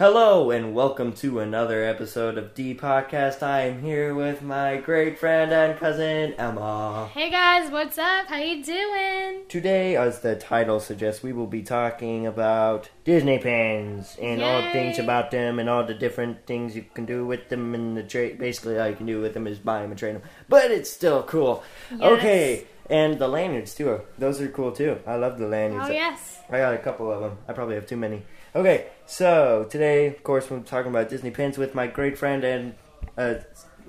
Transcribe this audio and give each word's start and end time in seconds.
Hello 0.00 0.50
and 0.50 0.74
welcome 0.74 1.12
to 1.12 1.40
another 1.40 1.84
episode 1.84 2.38
of 2.38 2.54
D 2.54 2.74
Podcast. 2.74 3.42
I 3.42 3.66
am 3.66 3.82
here 3.82 4.14
with 4.14 4.40
my 4.40 4.78
great 4.78 5.18
friend 5.18 5.52
and 5.52 5.78
cousin 5.78 6.32
Emma. 6.38 7.10
Hey 7.12 7.28
guys, 7.28 7.70
what's 7.70 7.98
up? 7.98 8.26
How 8.28 8.38
you 8.38 8.64
doing? 8.64 9.42
Today, 9.50 9.96
as 9.96 10.20
the 10.20 10.36
title 10.36 10.80
suggests, 10.80 11.22
we 11.22 11.34
will 11.34 11.46
be 11.46 11.62
talking 11.62 12.26
about 12.26 12.88
Disney 13.04 13.40
pins 13.40 14.16
and 14.18 14.40
all 14.42 14.62
Yay. 14.62 14.72
things 14.72 14.98
about 14.98 15.32
them 15.32 15.58
and 15.58 15.68
all 15.68 15.84
the 15.84 15.92
different 15.92 16.46
things 16.46 16.74
you 16.74 16.86
can 16.94 17.04
do 17.04 17.26
with 17.26 17.50
them 17.50 17.74
and 17.74 17.94
the 17.94 18.02
trade. 18.02 18.38
Basically, 18.38 18.78
all 18.78 18.88
you 18.88 18.96
can 18.96 19.04
do 19.04 19.20
with 19.20 19.34
them 19.34 19.46
is 19.46 19.58
buy 19.58 19.82
them 19.82 19.90
and 19.90 19.98
trade 19.98 20.14
them, 20.14 20.22
but 20.48 20.70
it's 20.70 20.88
still 20.88 21.22
cool. 21.24 21.62
Yes. 21.90 22.00
Okay, 22.00 22.66
and 22.88 23.18
the 23.18 23.28
lanyards 23.28 23.74
too. 23.74 24.00
Those 24.16 24.40
are 24.40 24.48
cool 24.48 24.72
too. 24.72 24.98
I 25.06 25.16
love 25.16 25.38
the 25.38 25.46
lanyards. 25.46 25.90
Oh 25.90 25.92
yes. 25.92 26.38
I 26.48 26.56
got 26.56 26.72
a 26.72 26.78
couple 26.78 27.12
of 27.12 27.20
them. 27.20 27.36
I 27.46 27.52
probably 27.52 27.74
have 27.74 27.86
too 27.86 27.98
many. 27.98 28.22
Okay, 28.54 28.88
so 29.06 29.68
today, 29.70 30.08
of 30.08 30.24
course, 30.24 30.50
we're 30.50 30.58
talking 30.60 30.90
about 30.90 31.08
Disney 31.08 31.30
pins 31.30 31.56
with 31.56 31.72
my 31.72 31.86
great 31.86 32.18
friend 32.18 32.42
and 32.42 32.74
uh, 33.16 33.34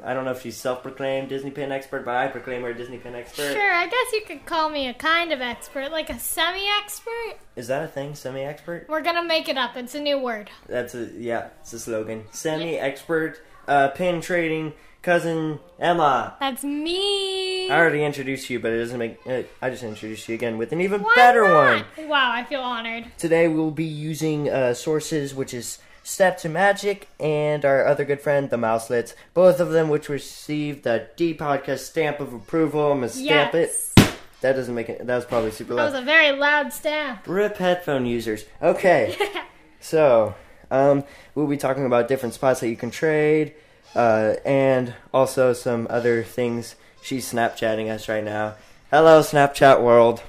I 0.04 0.14
don't 0.14 0.24
know 0.24 0.32
if 0.32 0.42
she's 0.42 0.56
self-proclaimed 0.58 1.30
Disney 1.30 1.50
pin 1.50 1.72
expert, 1.72 2.06
but 2.06 2.16
I 2.16 2.28
proclaim 2.28 2.62
her 2.62 2.70
a 2.70 2.78
Disney 2.78 2.98
pin 3.00 3.16
expert. 3.16 3.54
Sure, 3.54 3.74
I 3.74 3.86
guess 3.88 4.14
you 4.14 4.22
could 4.26 4.46
call 4.46 4.70
me 4.70 4.88
a 4.88 4.94
kind 4.94 5.32
of 5.32 5.42
expert, 5.42 5.92
like 5.92 6.12
a 6.12 6.20
semi-expert. 6.20 7.40
Is 7.56 7.68
that 7.70 7.84
a 7.84 7.88
thing? 7.88 8.14
Semi-expert? 8.14 8.86
We're 8.88 9.02
gonna 9.02 9.24
make 9.24 9.50
it 9.50 9.58
up. 9.58 9.76
It's 9.76 9.96
a 9.96 10.00
new 10.00 10.20
word. 10.20 10.52
That's 10.68 10.94
a 10.94 11.10
yeah. 11.18 11.50
It's 11.62 11.74
a 11.74 11.80
slogan. 11.80 12.26
Semi-expert 12.32 13.42
uh, 13.68 13.90
pin 13.90 14.22
trading 14.22 14.74
cousin 15.02 15.60
Emma. 15.80 16.36
That's 16.40 16.64
me. 16.64 17.70
I 17.70 17.78
already 17.78 18.04
introduced 18.04 18.50
you, 18.50 18.60
but 18.60 18.72
it 18.72 18.80
doesn't 18.80 19.00
make. 19.00 19.20
Uh, 19.26 19.44
I 19.62 19.70
just 19.70 19.84
introduced 19.84 20.28
you 20.30 20.36
again 20.36 20.58
with 20.58 20.72
an 20.72 20.82
even 20.82 21.02
Why 21.02 21.14
better 21.16 21.48
not? 21.48 21.86
one. 21.98 22.08
Wow, 22.08 22.32
I 22.32 22.44
feel 22.44 22.62
honored. 22.62 23.06
Today 23.18 23.48
we'll 23.48 23.72
be 23.72 23.86
using 23.86 24.50
uh, 24.50 24.74
sources, 24.74 25.34
which 25.34 25.54
is 25.54 25.80
Step 26.04 26.38
to 26.40 26.50
Magic 26.50 27.08
and 27.20 27.64
our 27.64 27.86
other 27.86 28.06
good 28.06 28.22
friend, 28.22 28.50
the 28.50 28.58
Mouselets. 28.58 29.14
Both 29.34 29.60
of 29.60 29.70
them, 29.72 29.90
which 29.90 30.10
received 30.10 30.84
the 30.84 31.08
D 31.16 31.34
Podcast 31.34 31.80
stamp 31.80 32.20
of 32.20 32.34
approval. 32.34 32.92
I'm 32.92 33.00
gonna 33.00 33.10
stamp 33.10 33.54
yes. 33.54 33.94
it. 33.98 34.14
That 34.42 34.54
doesn't 34.54 34.74
make 34.74 34.90
it. 34.90 35.06
That 35.06 35.16
was 35.16 35.26
probably 35.26 35.52
super 35.52 35.76
loud. 35.76 35.86
That 35.86 35.92
was 35.94 36.02
a 36.02 36.06
very 36.06 36.32
loud 36.32 36.74
stamp. 36.74 37.28
Rip 37.28 37.58
headphone 37.58 38.06
users. 38.06 38.46
Okay, 38.62 39.16
so 39.80 40.34
um, 40.72 41.04
we'll 41.36 41.48
be 41.48 41.58
talking 41.58 41.86
about 41.86 42.08
different 42.08 42.34
spots 42.34 42.60
that 42.62 42.70
you 42.70 42.76
can 42.78 42.90
trade, 42.90 43.54
uh, 43.96 44.36
and 44.46 44.94
also 45.14 45.54
some 45.54 45.88
other 45.90 46.24
things. 46.24 46.76
She's 47.02 47.32
Snapchatting 47.32 47.90
us 47.90 48.08
right 48.08 48.24
now. 48.24 48.56
Hello, 48.90 49.22
Snapchat 49.22 49.82
world. 49.82 50.22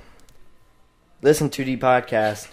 Listen 1.21 1.51
to 1.51 1.65
the 1.65 1.77
podcast. 1.77 2.49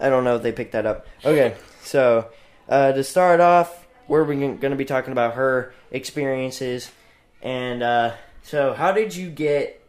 I 0.00 0.08
don't 0.08 0.24
know 0.24 0.36
if 0.36 0.42
they 0.42 0.52
picked 0.52 0.72
that 0.72 0.86
up. 0.86 1.06
Okay, 1.24 1.56
so 1.82 2.28
uh, 2.68 2.92
to 2.92 3.02
start 3.02 3.40
off, 3.40 3.86
we're 4.06 4.24
going 4.24 4.58
to 4.60 4.76
be 4.76 4.84
talking 4.84 5.12
about 5.12 5.34
her 5.34 5.72
experiences, 5.90 6.90
and 7.42 7.82
uh, 7.82 8.14
so 8.42 8.74
how 8.74 8.92
did 8.92 9.14
you 9.14 9.30
get 9.30 9.82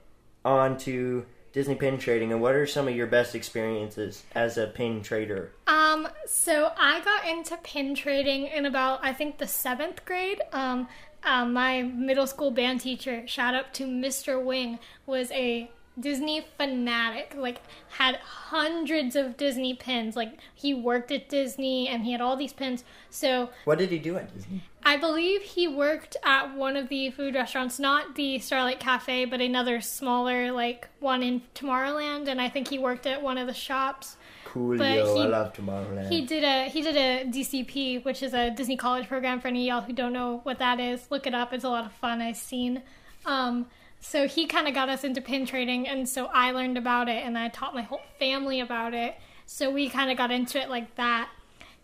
onto 0.44 1.25
Disney 1.60 1.76
pin 1.76 1.98
trading, 1.98 2.32
and 2.32 2.42
what 2.42 2.56
are 2.56 2.66
some 2.66 2.88
of 2.88 2.96
your 2.96 3.06
best 3.06 3.36
experiences 3.36 4.24
as 4.34 4.58
a 4.58 4.68
pin 4.68 5.02
trader? 5.02 5.52
Um, 5.68 6.08
so 6.26 6.72
I 6.78 7.02
got 7.02 7.28
into 7.28 7.58
pin 7.58 7.96
trading 7.96 8.45
in 8.45 8.66
about 8.66 9.02
I 9.04 9.11
think 9.11 9.39
the 9.39 9.45
seventh 9.45 10.06
grade. 10.06 10.42
Um, 10.54 10.88
um, 11.26 11.52
my 11.52 11.82
middle 11.82 12.28
school 12.28 12.50
band 12.50 12.80
teacher, 12.80 13.28
shout 13.28 13.56
out 13.56 13.73
to 13.73 13.83
Mr. 13.83 14.42
Wing, 14.42 14.80
was 15.06 15.32
a 15.32 15.70
Disney 16.00 16.45
fanatic. 16.58 17.33
Like 17.36 17.60
had 17.89 18.16
hundreds 18.23 19.17
of 19.17 19.36
Disney 19.36 19.73
pins. 19.73 20.16
Like 20.16 20.39
he 20.56 20.73
worked 20.73 21.12
at 21.12 21.28
Disney 21.28 21.89
and 21.89 22.06
he 22.06 22.14
had 22.14 22.22
all 22.22 22.38
these 22.38 22.54
pins. 22.54 22.86
So 23.10 23.50
What 23.66 23.80
did 23.80 23.92
he 23.92 24.00
do 24.00 24.16
at 24.16 24.33
Disney? 24.33 24.64
I 24.84 24.98
believe 24.98 25.42
he 25.42 25.67
worked 25.67 26.16
at 26.23 26.56
one 26.56 26.76
of 26.78 26.90
the 26.90 27.12
food 27.12 27.36
restaurants, 27.36 27.80
not 27.80 28.16
the 28.16 28.40
Starlight 28.40 28.80
Cafe, 28.80 29.26
but 29.26 29.42
another 29.42 29.82
smaller 29.82 30.52
like 30.52 30.88
one 31.00 31.22
in 31.22 31.42
Tomorrowland. 31.54 32.28
And 32.28 32.42
I 32.42 32.50
think 32.50 32.70
he 32.70 32.80
worked 32.80 33.06
at 33.06 33.22
one 33.22 33.38
of 33.38 33.45
the 33.48 33.54
shops. 33.54 34.16
Coolio, 34.45 34.78
But 34.78 35.16
he- 35.16 35.22
I 35.23 35.26
love 35.28 35.54
Tomorrowland. 35.54 36.10
He 36.10 36.26
did 36.26 36.44
a 36.44 36.70
he 36.70 36.82
did 36.82 36.95
a 36.95 37.26
DCP, 37.30 38.04
which 38.04 38.23
is 38.23 38.34
a 38.34 38.50
Disney 38.50 38.78
College 38.78 39.08
program. 39.08 39.39
For 39.42 39.50
any 39.50 39.70
of 39.70 39.76
y'all 39.76 39.86
who 39.86 39.94
don't 39.94 40.14
know 40.14 40.39
what 40.44 40.60
that 40.60 40.80
is, 40.80 41.12
look 41.12 41.28
it 41.28 41.34
up. 41.36 41.54
It's 41.54 41.64
a 41.66 41.70
lot 41.70 41.86
of 41.86 41.92
fun. 41.94 42.22
I've 42.22 42.38
seen. 42.38 42.82
Um, 43.26 43.68
so 44.00 44.28
he 44.30 44.48
kind 44.48 44.68
of 44.68 44.73
got 44.73 44.88
us 44.88 45.04
into 45.04 45.20
pin 45.22 45.45
trading, 45.45 45.88
and 45.88 46.08
so 46.08 46.28
I 46.34 46.52
learned 46.52 46.78
about 46.78 47.10
it, 47.10 47.23
and 47.26 47.38
I 47.38 47.50
taught 47.50 47.76
my 47.76 47.82
whole 47.82 48.02
family 48.18 48.62
about 48.62 48.94
it. 48.94 49.16
So 49.45 49.70
we 49.70 49.89
kind 49.89 50.10
of 50.10 50.18
got 50.18 50.32
into 50.32 50.58
it 50.60 50.70
like 50.70 50.95
that. 50.95 51.30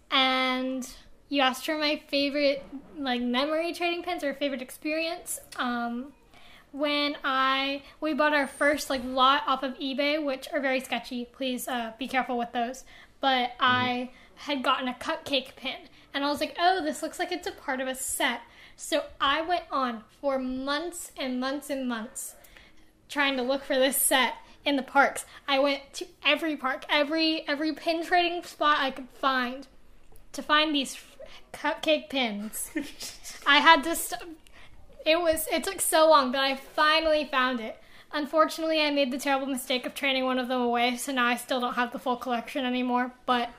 And 0.09 0.89
you 1.29 1.41
asked 1.41 1.65
for 1.65 1.77
my 1.77 2.01
favorite 2.07 2.63
like 2.97 3.21
memory 3.21 3.73
trading 3.73 4.03
pins 4.03 4.23
or 4.23 4.33
favorite 4.33 4.61
experience. 4.61 5.39
Um, 5.57 6.13
when 6.71 7.15
I 7.23 7.83
we 8.01 8.13
bought 8.13 8.33
our 8.33 8.47
first 8.47 8.89
like 8.89 9.01
lot 9.03 9.43
off 9.47 9.63
of 9.63 9.77
eBay, 9.79 10.23
which 10.23 10.47
are 10.53 10.59
very 10.59 10.81
sketchy. 10.81 11.25
Please 11.25 11.67
uh, 11.67 11.93
be 11.97 12.07
careful 12.07 12.37
with 12.37 12.51
those. 12.51 12.83
But 13.21 13.51
I 13.59 14.11
had 14.35 14.61
gotten 14.61 14.87
a 14.87 14.93
cupcake 14.93 15.55
pin, 15.55 15.87
and 16.13 16.23
I 16.23 16.29
was 16.29 16.41
like, 16.41 16.55
"Oh, 16.59 16.83
this 16.83 17.01
looks 17.01 17.17
like 17.17 17.31
it's 17.31 17.47
a 17.47 17.51
part 17.51 17.79
of 17.79 17.87
a 17.87 17.95
set." 17.95 18.41
So 18.75 19.03
I 19.21 19.41
went 19.41 19.63
on 19.71 20.03
for 20.19 20.37
months 20.37 21.11
and 21.17 21.39
months 21.39 21.69
and 21.69 21.87
months 21.87 22.35
trying 23.07 23.37
to 23.37 23.43
look 23.43 23.63
for 23.63 23.75
this 23.75 23.97
set 23.97 24.33
in 24.65 24.75
the 24.75 24.83
parks. 24.83 25.25
I 25.47 25.59
went 25.59 25.93
to 25.93 26.07
every 26.25 26.57
park, 26.57 26.85
every 26.89 27.47
every 27.47 27.73
pin 27.73 28.03
trading 28.03 28.43
spot 28.43 28.79
I 28.79 28.91
could 28.91 29.09
find 29.09 29.65
to 30.33 30.41
find 30.41 30.75
these 30.75 30.93
cupcake 31.53 32.09
pins. 32.09 32.71
I 33.47 33.57
had 33.59 33.83
to. 33.83 33.95
St- 33.95 34.37
it 35.05 35.19
was. 35.19 35.47
It 35.51 35.63
took 35.63 35.81
so 35.81 36.09
long, 36.09 36.31
but 36.31 36.41
I 36.41 36.55
finally 36.55 37.25
found 37.25 37.59
it. 37.59 37.77
Unfortunately, 38.11 38.81
I 38.81 38.91
made 38.91 39.11
the 39.11 39.17
terrible 39.17 39.47
mistake 39.47 39.85
of 39.85 39.93
trading 39.93 40.25
one 40.25 40.39
of 40.39 40.47
them 40.47 40.61
away, 40.61 40.95
so 40.97 41.11
now 41.11 41.25
I 41.25 41.35
still 41.35 41.59
don't 41.59 41.73
have 41.73 41.91
the 41.91 41.99
full 41.99 42.15
collection 42.15 42.65
anymore. 42.65 43.11
But 43.25 43.49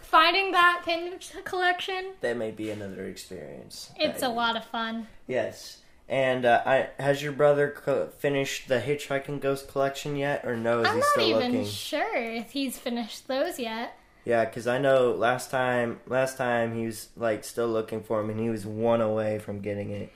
finding 0.00 0.52
that 0.52 0.82
pin 0.84 1.14
collection, 1.44 2.12
that 2.20 2.36
may 2.36 2.50
be 2.50 2.70
another 2.70 3.06
experience. 3.06 3.90
it's 3.96 4.22
a 4.22 4.28
lot 4.28 4.56
of 4.56 4.64
fun. 4.66 5.06
Yes. 5.26 5.78
And 6.10 6.46
uh, 6.46 6.62
I, 6.64 6.88
has 6.98 7.22
your 7.22 7.32
brother 7.32 7.74
co- 7.76 8.08
finished 8.18 8.68
the 8.68 8.80
Hitchhiking 8.80 9.40
Ghost 9.40 9.68
collection 9.68 10.16
yet, 10.16 10.42
or 10.44 10.56
no? 10.56 10.80
Is 10.80 10.88
I'm 10.88 10.94
he 10.94 11.00
not 11.00 11.18
even 11.20 11.52
looking? 11.52 11.66
sure 11.66 12.16
if 12.16 12.50
he's 12.52 12.78
finished 12.78 13.28
those 13.28 13.58
yet. 13.58 13.94
Yeah, 14.28 14.44
because 14.44 14.66
I 14.66 14.76
know 14.76 15.12
last 15.12 15.50
time, 15.50 16.00
last 16.06 16.36
time 16.36 16.76
he 16.76 16.84
was 16.84 17.08
like 17.16 17.44
still 17.44 17.66
looking 17.66 18.02
for 18.02 18.20
him, 18.20 18.28
and 18.28 18.38
he 18.38 18.50
was 18.50 18.66
one 18.66 19.00
away 19.00 19.38
from 19.38 19.60
getting 19.60 19.88
it. 19.88 20.12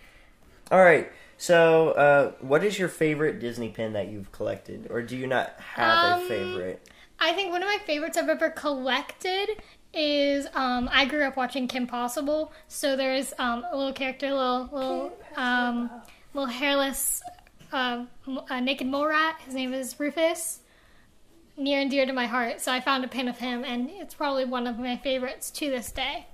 All 0.71 0.84
right. 0.84 1.11
So, 1.39 1.93
uh, 1.93 2.33
what 2.43 2.62
is 2.62 2.78
your 2.78 2.91
favorite 2.91 3.41
Disney 3.41 3.71
pin 3.71 3.95
that 3.95 4.09
you've 4.09 4.31
collected, 4.31 4.89
or 4.91 5.00
do 5.00 5.17
you 5.17 5.27
not 5.27 5.59
have 5.59 6.19
Um, 6.19 6.25
a 6.25 6.28
favorite? 6.28 6.91
I 7.19 7.33
think 7.33 7.53
one 7.53 7.62
of 7.62 7.69
my 7.69 7.78
favorites 7.87 8.19
I've 8.19 8.28
ever 8.28 8.50
collected 8.50 9.62
is 9.95 10.47
um, 10.53 10.91
I 10.93 11.06
grew 11.06 11.25
up 11.25 11.39
watching 11.39 11.67
Kim 11.67 11.87
Possible, 11.87 12.53
so 12.69 12.97
there's 12.97 13.33
um, 13.39 13.65
a 13.73 13.75
little 13.75 13.94
character, 13.94 14.31
little 14.31 14.69
little 14.71 15.19
um, 15.37 15.91
little 16.34 16.50
hairless 16.50 17.23
uh, 17.73 18.05
uh, 18.50 18.61
naked 18.61 18.89
mole 18.89 19.06
rat. 19.06 19.41
His 19.47 19.55
name 19.55 19.73
is 19.73 19.99
Rufus. 19.99 20.59
Near 21.56 21.81
and 21.81 21.90
dear 21.90 22.06
to 22.06 22.12
my 22.12 22.26
heart, 22.26 22.60
so 22.60 22.72
I 22.72 22.81
found 22.81 23.04
a 23.04 23.08
pin 23.08 23.28
of 23.28 23.38
him, 23.38 23.62
and 23.64 23.90
it's 23.90 24.14
probably 24.14 24.44
one 24.44 24.66
of 24.66 24.78
my 24.78 24.96
favorites 24.96 25.50
to 25.52 25.69
this 25.70 25.93
day. 25.93 26.26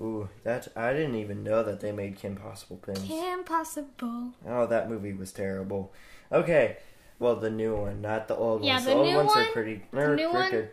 Ooh, 0.00 0.28
that 0.42 0.68
I 0.76 0.92
didn't 0.92 1.14
even 1.14 1.42
know 1.42 1.62
that 1.62 1.80
they 1.80 1.92
made 1.92 2.16
Kim 2.16 2.36
Possible 2.36 2.76
pins. 2.76 3.02
Kim 3.06 3.44
Possible. 3.44 4.32
Oh, 4.46 4.66
that 4.66 4.90
movie 4.90 5.12
was 5.14 5.32
terrible. 5.32 5.92
Okay, 6.30 6.76
well 7.18 7.36
the 7.36 7.50
new 7.50 7.74
one, 7.76 8.02
not 8.02 8.28
the 8.28 8.36
old 8.36 8.64
Yeah, 8.64 8.74
ones. 8.74 8.84
the 8.84 8.90
The 8.90 8.96
old 8.96 9.06
new 9.08 9.16
ones 9.16 9.32
are 9.36 9.44
pretty. 9.52 9.82
the 9.92 10.14
new 10.16 10.32
one- 10.32 10.50
good. 10.50 10.70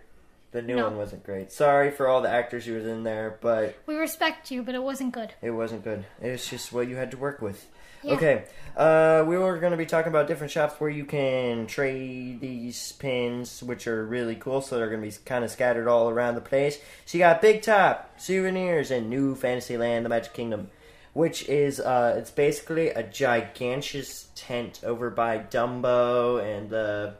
The 0.52 0.62
new 0.62 0.76
No. 0.76 0.88
one 0.88 0.98
wasn't 0.98 1.24
great. 1.24 1.50
Sorry 1.50 1.92
for 1.92 2.10
all 2.10 2.22
the 2.22 2.30
actors 2.30 2.66
who 2.66 2.74
was 2.74 2.86
in 2.86 3.04
there, 3.04 3.38
but 3.40 3.76
We 3.86 3.96
respect 3.96 4.52
you, 4.52 4.64
but 4.64 4.76
it 4.76 4.84
wasn't 4.84 5.14
good. 5.14 5.34
it 5.42 5.52
wasn't 5.52 5.86
good. 5.86 6.04
It 6.22 6.30
was 6.32 6.46
just 6.46 6.74
what 6.74 6.90
you 6.90 6.98
had 6.98 7.10
to 7.12 7.18
work 7.18 7.42
with. 7.42 7.68
Yeah. 8.04 8.14
Okay, 8.14 8.44
uh, 8.76 9.24
we 9.28 9.38
were 9.38 9.60
going 9.60 9.72
to 9.72 9.78
be 9.78 9.86
talking 9.86 10.10
about 10.10 10.28
different 10.28 10.52
shops 10.52 10.80
where 10.80 10.90
you 10.90 11.06
can 11.06 11.68
trade 11.68 12.40
these 12.42 12.92
pins, 12.94 13.62
which 13.62 13.86
are 13.88 14.04
really 14.06 14.36
cool. 14.36 14.62
So 14.62 14.78
they're 14.78 14.90
going 14.90 15.02
to 15.02 15.08
be 15.08 15.16
kind 15.26 15.44
of 15.44 15.52
scattered 15.52 15.88
all 15.88 16.10
around 16.10 16.36
the 16.36 16.42
place. 16.42 16.80
So 17.06 17.18
you 17.18 17.24
got 17.24 17.42
Big 17.42 17.62
Top, 17.62 18.12
Souvenirs, 18.20 18.90
and 18.92 19.10
New 19.10 19.36
Fantasyland, 19.36 20.04
the 20.06 20.10
Magic 20.10 20.34
Kingdom, 20.34 20.70
which 21.14 21.48
is 21.48 21.80
uh, 21.80 22.16
it's 22.18 22.32
basically 22.32 22.90
a 22.90 23.04
gigantic 23.04 24.08
tent 24.36 24.82
over 24.84 25.10
by 25.10 25.38
Dumbo 25.40 26.42
and 26.44 26.70
the 26.70 27.14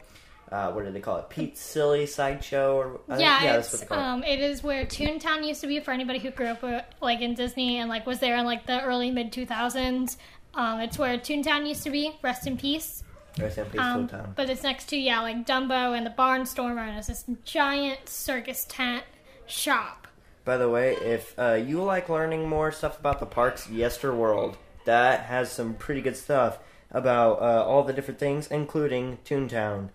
uh, 0.52 0.70
what 0.72 0.84
do 0.84 0.92
they 0.92 1.00
call 1.00 1.16
it? 1.18 1.30
Pete 1.30 1.58
Silly 1.58 2.06
Sideshow 2.06 2.76
or 2.76 3.00
think- 3.08 3.22
Yeah, 3.22 3.54
that's 3.54 3.72
what 3.72 3.80
they 3.82 3.88
call 3.88 3.98
it. 3.98 4.02
um, 4.04 4.24
it 4.26 4.40
is 4.42 4.62
where 4.62 4.86
Toontown 4.86 5.48
used 5.48 5.62
to 5.62 5.68
be 5.68 5.80
for 5.80 5.92
anybody 5.92 6.20
who 6.20 6.30
grew 6.32 6.48
up 6.48 6.62
uh, 6.62 6.82
like 7.02 7.22
in 7.22 7.36
Disney 7.36 7.78
and 7.78 7.88
like 7.90 8.06
was 8.06 8.20
there 8.20 8.36
in 8.36 8.46
like 8.46 8.66
the 8.66 8.82
early 8.82 9.12
mid 9.12 9.32
two 9.32 9.46
thousands. 9.46 10.18
Um, 10.54 10.80
it's 10.82 10.98
where 10.98 11.18
Toontown 11.18 11.68
used 11.68 11.84
to 11.84 11.90
be. 11.90 12.18
Rest 12.22 12.48
in 12.48 12.58
peace. 12.58 13.04
Rest 13.40 13.58
in 13.58 13.66
peace, 13.66 13.80
Um, 13.82 14.08
Town. 14.08 14.34
but 14.36 14.50
it's 14.50 14.64
next 14.64 14.86
to 14.90 14.98
yeah, 14.98 15.22
like 15.22 15.46
Dumbo 15.46 15.96
and 15.98 16.06
the 16.06 16.10
Barnstormer, 16.12 16.88
and 16.88 16.98
it's 16.98 17.08
this 17.08 17.24
giant 17.46 18.10
circus 18.10 18.66
tent 18.68 19.04
shop. 19.46 20.08
By 20.44 20.58
the 20.58 20.70
way, 20.70 20.96
if 20.96 21.34
uh, 21.40 21.54
you 21.54 21.82
like 21.84 22.10
learning 22.10 22.50
more 22.50 22.72
stuff 22.72 23.00
about 23.00 23.20
the 23.20 23.26
parks, 23.26 23.68
Yesterworld 23.68 24.56
that 24.86 25.22
has 25.26 25.52
some 25.52 25.76
pretty 25.76 26.02
good 26.02 26.18
stuff 26.18 26.58
about 26.90 27.40
uh, 27.42 27.64
all 27.64 27.84
the 27.84 27.94
different 27.94 28.20
things, 28.20 28.48
including 28.48 29.20
Toontown. 29.24 29.90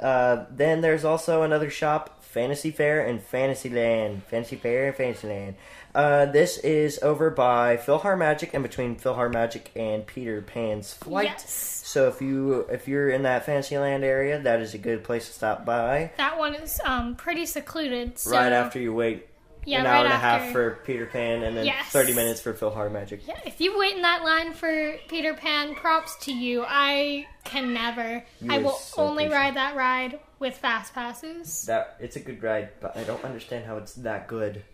Uh, 0.00 0.44
then 0.50 0.80
there's 0.80 1.04
also 1.04 1.42
another 1.42 1.70
shop, 1.70 2.22
Fantasy 2.24 2.70
Fair 2.72 3.06
and 3.06 3.22
Fantasyland. 3.22 4.24
Fantasy 4.24 4.56
Fair 4.56 4.88
and 4.88 4.96
Fantasyland. 4.96 5.54
Uh, 5.94 6.26
this 6.26 6.58
is 6.58 6.98
over 7.02 7.28
by 7.30 7.76
PhilharMagic 7.76 8.54
and 8.54 8.62
between 8.62 8.96
PhilharMagic 8.96 9.62
and 9.76 10.06
Peter 10.06 10.40
Pan's 10.40 10.94
Flight. 10.94 11.26
Yes. 11.26 11.82
So 11.84 12.08
if 12.08 12.22
you 12.22 12.60
if 12.70 12.88
you're 12.88 13.10
in 13.10 13.24
that 13.24 13.44
Fantasyland 13.44 14.02
area, 14.02 14.40
that 14.40 14.60
is 14.60 14.72
a 14.72 14.78
good 14.78 15.04
place 15.04 15.26
to 15.26 15.32
stop 15.32 15.66
by. 15.66 16.12
That 16.16 16.38
one 16.38 16.54
is 16.54 16.80
um, 16.84 17.14
pretty 17.16 17.44
secluded. 17.44 18.18
So, 18.18 18.30
right 18.30 18.52
after 18.52 18.80
you 18.80 18.94
wait 18.94 19.28
yeah, 19.64 19.80
an 19.80 19.84
right 19.84 19.98
hour 19.98 20.04
and 20.04 20.12
a 20.12 20.16
half 20.16 20.50
for 20.50 20.78
Peter 20.84 21.06
Pan, 21.06 21.42
and 21.42 21.56
then 21.56 21.66
Yes. 21.66 21.86
30 21.90 22.14
minutes 22.14 22.40
for 22.40 22.52
PhilharMagic. 22.52 23.20
Yeah, 23.26 23.38
if 23.44 23.60
you 23.60 23.78
wait 23.78 23.94
in 23.94 24.02
that 24.02 24.24
line 24.24 24.52
for 24.54 24.96
Peter 25.08 25.34
Pan, 25.34 25.74
props 25.74 26.16
to 26.24 26.32
you. 26.32 26.64
I 26.66 27.26
can 27.44 27.72
never. 27.72 28.24
You 28.40 28.52
I 28.52 28.58
will 28.58 28.72
so 28.72 29.02
only 29.02 29.24
patient. 29.24 29.34
ride 29.40 29.54
that 29.56 29.76
ride 29.76 30.20
with 30.38 30.56
fast 30.56 30.94
passes. 30.94 31.66
That 31.66 31.96
it's 32.00 32.16
a 32.16 32.20
good 32.20 32.42
ride, 32.42 32.70
but 32.80 32.96
I 32.96 33.04
don't 33.04 33.24
understand 33.24 33.66
how 33.66 33.76
it's 33.76 33.94
that 33.94 34.26
good. 34.26 34.64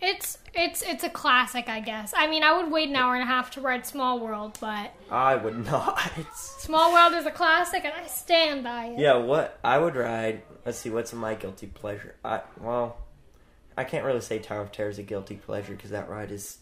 It's 0.00 0.36
it's 0.54 0.82
it's 0.82 1.04
a 1.04 1.08
classic, 1.08 1.68
I 1.68 1.80
guess. 1.80 2.12
I 2.16 2.26
mean, 2.26 2.42
I 2.42 2.56
would 2.60 2.70
wait 2.70 2.88
an 2.90 2.96
hour 2.96 3.14
and 3.14 3.22
a 3.22 3.26
half 3.26 3.50
to 3.52 3.60
ride 3.62 3.86
Small 3.86 4.20
World, 4.20 4.58
but 4.60 4.92
I 5.10 5.36
would 5.36 5.64
not. 5.70 6.10
Small 6.34 6.92
World 6.92 7.14
is 7.14 7.24
a 7.26 7.30
classic, 7.30 7.84
and 7.84 7.94
I 7.94 8.06
stand 8.06 8.62
by 8.64 8.86
it. 8.86 8.98
yeah, 8.98 9.16
what 9.16 9.58
I 9.64 9.78
would 9.78 9.96
ride. 9.96 10.42
Let's 10.66 10.78
see, 10.78 10.90
what's 10.90 11.12
my 11.14 11.34
guilty 11.34 11.66
pleasure? 11.68 12.14
I 12.24 12.42
well, 12.60 12.98
I 13.76 13.84
can't 13.84 14.04
really 14.04 14.20
say 14.20 14.38
Tower 14.38 14.60
of 14.62 14.72
Terror 14.72 14.90
is 14.90 14.98
a 14.98 15.02
guilty 15.02 15.36
pleasure 15.36 15.72
because 15.74 15.90
that 15.90 16.08
ride 16.10 16.30
is. 16.30 16.58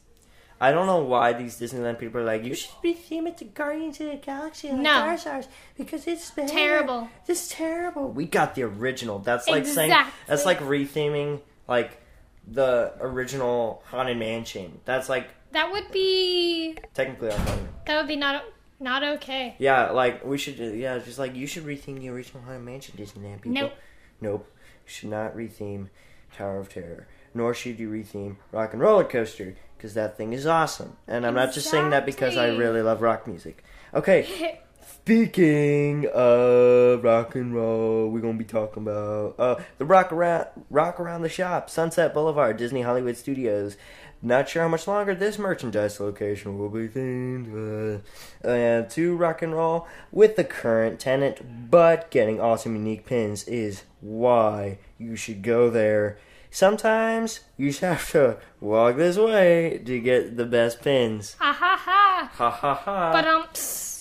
I 0.60 0.70
don't 0.70 0.86
know 0.86 1.00
why 1.00 1.32
these 1.32 1.58
Disneyland 1.58 1.98
people 1.98 2.20
are 2.20 2.24
like, 2.24 2.44
you 2.44 2.54
should 2.54 2.70
be 2.80 2.92
theme 2.94 3.26
it 3.26 3.36
to 3.38 3.44
Guardians 3.44 4.00
of 4.00 4.06
the 4.06 4.16
Galaxy 4.16 4.68
like 4.68 4.78
No. 4.78 4.92
Star 4.92 5.18
Stars 5.18 5.48
because 5.76 6.06
it's 6.06 6.30
better. 6.30 6.48
Terrible. 6.48 7.08
It's 7.26 7.48
terrible. 7.48 8.08
We 8.10 8.26
got 8.26 8.54
the 8.54 8.62
original. 8.62 9.18
That's 9.18 9.48
like 9.48 9.66
saying 9.66 9.90
that's 9.90 10.42
Exactly. 10.42 10.68
like 10.68 10.88
retheming 10.88 11.40
like 11.66 12.00
the 12.46 12.92
original 13.00 13.82
Haunted 13.86 14.16
Mansion. 14.18 14.80
That's 14.84 15.08
like 15.08 15.28
That 15.52 15.70
would 15.72 15.90
be 15.90 16.76
technically 16.94 17.30
our 17.30 17.38
favorite. 17.38 17.86
that 17.86 17.96
would 17.98 18.08
be 18.08 18.16
not 18.16 18.44
not 18.80 19.02
okay. 19.04 19.54
Yeah, 19.58 19.90
like 19.90 20.24
we 20.24 20.36
should. 20.36 20.58
Yeah, 20.58 20.98
just 20.98 21.18
like 21.18 21.34
you 21.34 21.46
should 21.46 21.64
retheme 21.64 22.00
the 22.00 22.08
original 22.10 22.42
Haunted 22.42 22.62
Mansion 22.64 22.96
Disneyland 22.98 23.40
people. 23.42 23.52
Nope. 23.52 23.72
Nope. 24.20 24.50
You 24.84 24.90
should 24.90 25.10
not 25.10 25.36
retheme 25.36 25.88
Tower 26.36 26.58
of 26.58 26.68
Terror. 26.68 27.06
Nor 27.32 27.54
should 27.54 27.78
you 27.78 27.90
retheme 27.90 28.36
Rock 28.52 28.72
and 28.72 28.82
Roller 28.82 29.04
Coaster 29.04 29.56
because 29.76 29.94
that 29.94 30.16
thing 30.16 30.32
is 30.32 30.46
awesome. 30.46 30.96
And 31.08 31.26
I'm 31.26 31.34
not 31.34 31.52
just 31.52 31.68
saying 31.68 31.90
that 31.90 32.06
because 32.06 32.36
I 32.36 32.48
really 32.48 32.80
love 32.82 33.02
rock 33.02 33.26
music. 33.26 33.64
Okay. 33.92 34.60
Speaking 34.86 36.06
of 36.14 37.04
rock 37.04 37.34
and 37.34 37.54
roll, 37.54 38.08
we're 38.08 38.20
gonna 38.20 38.38
be 38.38 38.44
talking 38.44 38.82
about 38.82 39.34
uh, 39.38 39.56
the 39.78 39.84
rock 39.84 40.12
around 40.12 40.46
rock 40.70 40.98
around 40.98 41.22
the 41.22 41.28
shop, 41.28 41.68
Sunset 41.68 42.14
Boulevard, 42.14 42.56
Disney 42.56 42.82
Hollywood 42.82 43.16
Studios. 43.16 43.76
Not 44.22 44.48
sure 44.48 44.62
how 44.62 44.68
much 44.68 44.88
longer 44.88 45.14
this 45.14 45.38
merchandise 45.38 46.00
location 46.00 46.58
will 46.58 46.70
be 46.70 46.88
themed 46.88 48.02
uh, 48.42 48.48
uh, 48.48 48.88
to 48.88 49.16
rock 49.16 49.42
and 49.42 49.52
roll 49.52 49.86
with 50.10 50.36
the 50.36 50.44
current 50.44 50.98
tenant, 50.98 51.70
but 51.70 52.10
getting 52.10 52.40
awesome 52.40 52.74
unique 52.74 53.04
pins 53.04 53.44
is 53.44 53.82
why 54.00 54.78
you 54.98 55.16
should 55.16 55.42
go 55.42 55.68
there. 55.68 56.18
Sometimes 56.50 57.40
you 57.58 57.68
just 57.68 57.80
have 57.80 58.10
to 58.12 58.38
walk 58.60 58.96
this 58.96 59.18
way 59.18 59.82
to 59.84 60.00
get 60.00 60.38
the 60.38 60.46
best 60.46 60.80
pins. 60.80 61.36
Ha 61.38 61.52
ha 61.52 61.76
ha. 61.76 62.30
Ha 62.32 62.50
ha 62.50 62.74
ha. 62.74 63.12
But 63.12 63.26
um, 63.26 63.44
Ha 63.52 63.93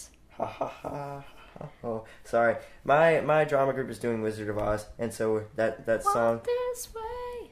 ha 0.45 0.67
ha. 0.67 1.23
ha. 1.59 1.67
Oh, 1.83 2.03
sorry. 2.23 2.55
My 2.83 3.21
my 3.21 3.43
drama 3.43 3.73
group 3.73 3.89
is 3.89 3.99
doing 3.99 4.21
Wizard 4.21 4.49
of 4.49 4.57
Oz, 4.57 4.85
and 4.97 5.13
so 5.13 5.43
that 5.55 5.85
that 5.85 6.03
song, 6.03 6.35
walk 6.37 6.45
this 6.73 6.89
way. 6.93 7.51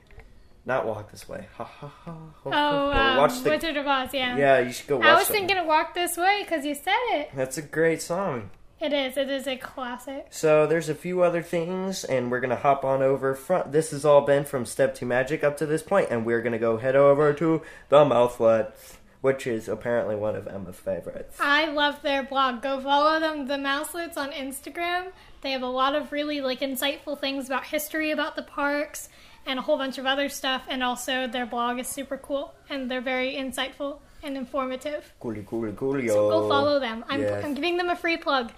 not 0.65 0.85
walk 0.87 1.11
this 1.11 1.29
way. 1.29 1.45
Ha 1.57 1.63
ha 1.63 1.87
ha. 1.87 2.11
ho, 2.11 2.31
Oh, 2.45 2.51
ho. 2.51 2.91
um, 2.91 3.17
watch 3.17 3.41
the. 3.41 3.49
Wizard 3.51 3.77
of 3.77 3.85
Oz. 3.87 4.09
Yeah. 4.13 4.37
Yeah, 4.37 4.59
you 4.59 4.71
should 4.71 4.87
go 4.87 4.97
watch. 4.97 5.05
I 5.07 5.13
was 5.15 5.27
thinking 5.27 5.57
of 5.57 5.65
walk 5.67 5.93
this 5.93 6.17
way 6.17 6.41
because 6.43 6.65
you 6.65 6.73
said 6.75 6.93
it. 7.11 7.29
That's 7.35 7.57
a 7.57 7.61
great 7.61 8.01
song. 8.01 8.49
It 8.79 8.93
is. 8.93 9.15
It 9.15 9.29
is 9.29 9.45
a 9.47 9.57
classic. 9.57 10.25
So 10.31 10.65
there's 10.65 10.89
a 10.89 10.95
few 10.95 11.21
other 11.21 11.43
things, 11.43 12.03
and 12.03 12.31
we're 12.31 12.39
gonna 12.39 12.55
hop 12.55 12.83
on 12.83 13.03
over 13.03 13.35
front. 13.35 13.71
This 13.71 13.91
has 13.91 14.03
all 14.03 14.21
been 14.21 14.43
from 14.43 14.65
Step 14.65 14.95
to 14.95 15.05
Magic 15.05 15.43
up 15.43 15.55
to 15.57 15.67
this 15.67 15.83
point, 15.83 16.07
and 16.09 16.25
we're 16.25 16.41
gonna 16.41 16.57
go 16.57 16.77
head 16.77 16.95
over 16.95 17.31
to 17.33 17.61
the 17.89 18.03
Mouselet, 18.03 18.71
which 19.21 19.45
is 19.47 19.67
apparently 19.69 20.15
one 20.15 20.35
of 20.35 20.47
Emma's 20.47 20.75
favorites. 20.75 21.37
I 21.39 21.67
love 21.67 22.01
their 22.01 22.23
blog. 22.23 22.61
Go 22.61 22.79
follow 22.81 23.19
them, 23.19 23.47
the 23.47 23.55
Mouselets, 23.57 24.17
on 24.17 24.31
Instagram. 24.31 25.11
They 25.41 25.51
have 25.51 25.61
a 25.61 25.67
lot 25.67 25.95
of 25.95 26.11
really 26.11 26.41
like 26.41 26.59
insightful 26.59 27.17
things 27.19 27.45
about 27.47 27.65
history 27.65 28.11
about 28.11 28.35
the 28.35 28.41
parks 28.43 29.09
and 29.45 29.57
a 29.59 29.61
whole 29.61 29.77
bunch 29.77 29.97
of 29.97 30.05
other 30.05 30.27
stuff. 30.29 30.63
And 30.69 30.83
also 30.83 31.27
their 31.27 31.45
blog 31.45 31.79
is 31.79 31.87
super 31.87 32.17
cool 32.17 32.53
and 32.69 32.89
they're 32.89 33.01
very 33.01 33.33
insightful 33.35 33.99
and 34.23 34.37
informative. 34.37 35.13
Coolly, 35.19 35.43
coolly, 35.47 35.73
coolly, 35.73 36.07
So 36.07 36.29
go 36.29 36.49
follow 36.49 36.79
them. 36.79 37.03
I'm, 37.09 37.21
Yes. 37.21 37.43
I'm 37.43 37.53
giving 37.53 37.77
them 37.77 37.89
a 37.89 37.95
free 37.95 38.17
plug. 38.17 38.51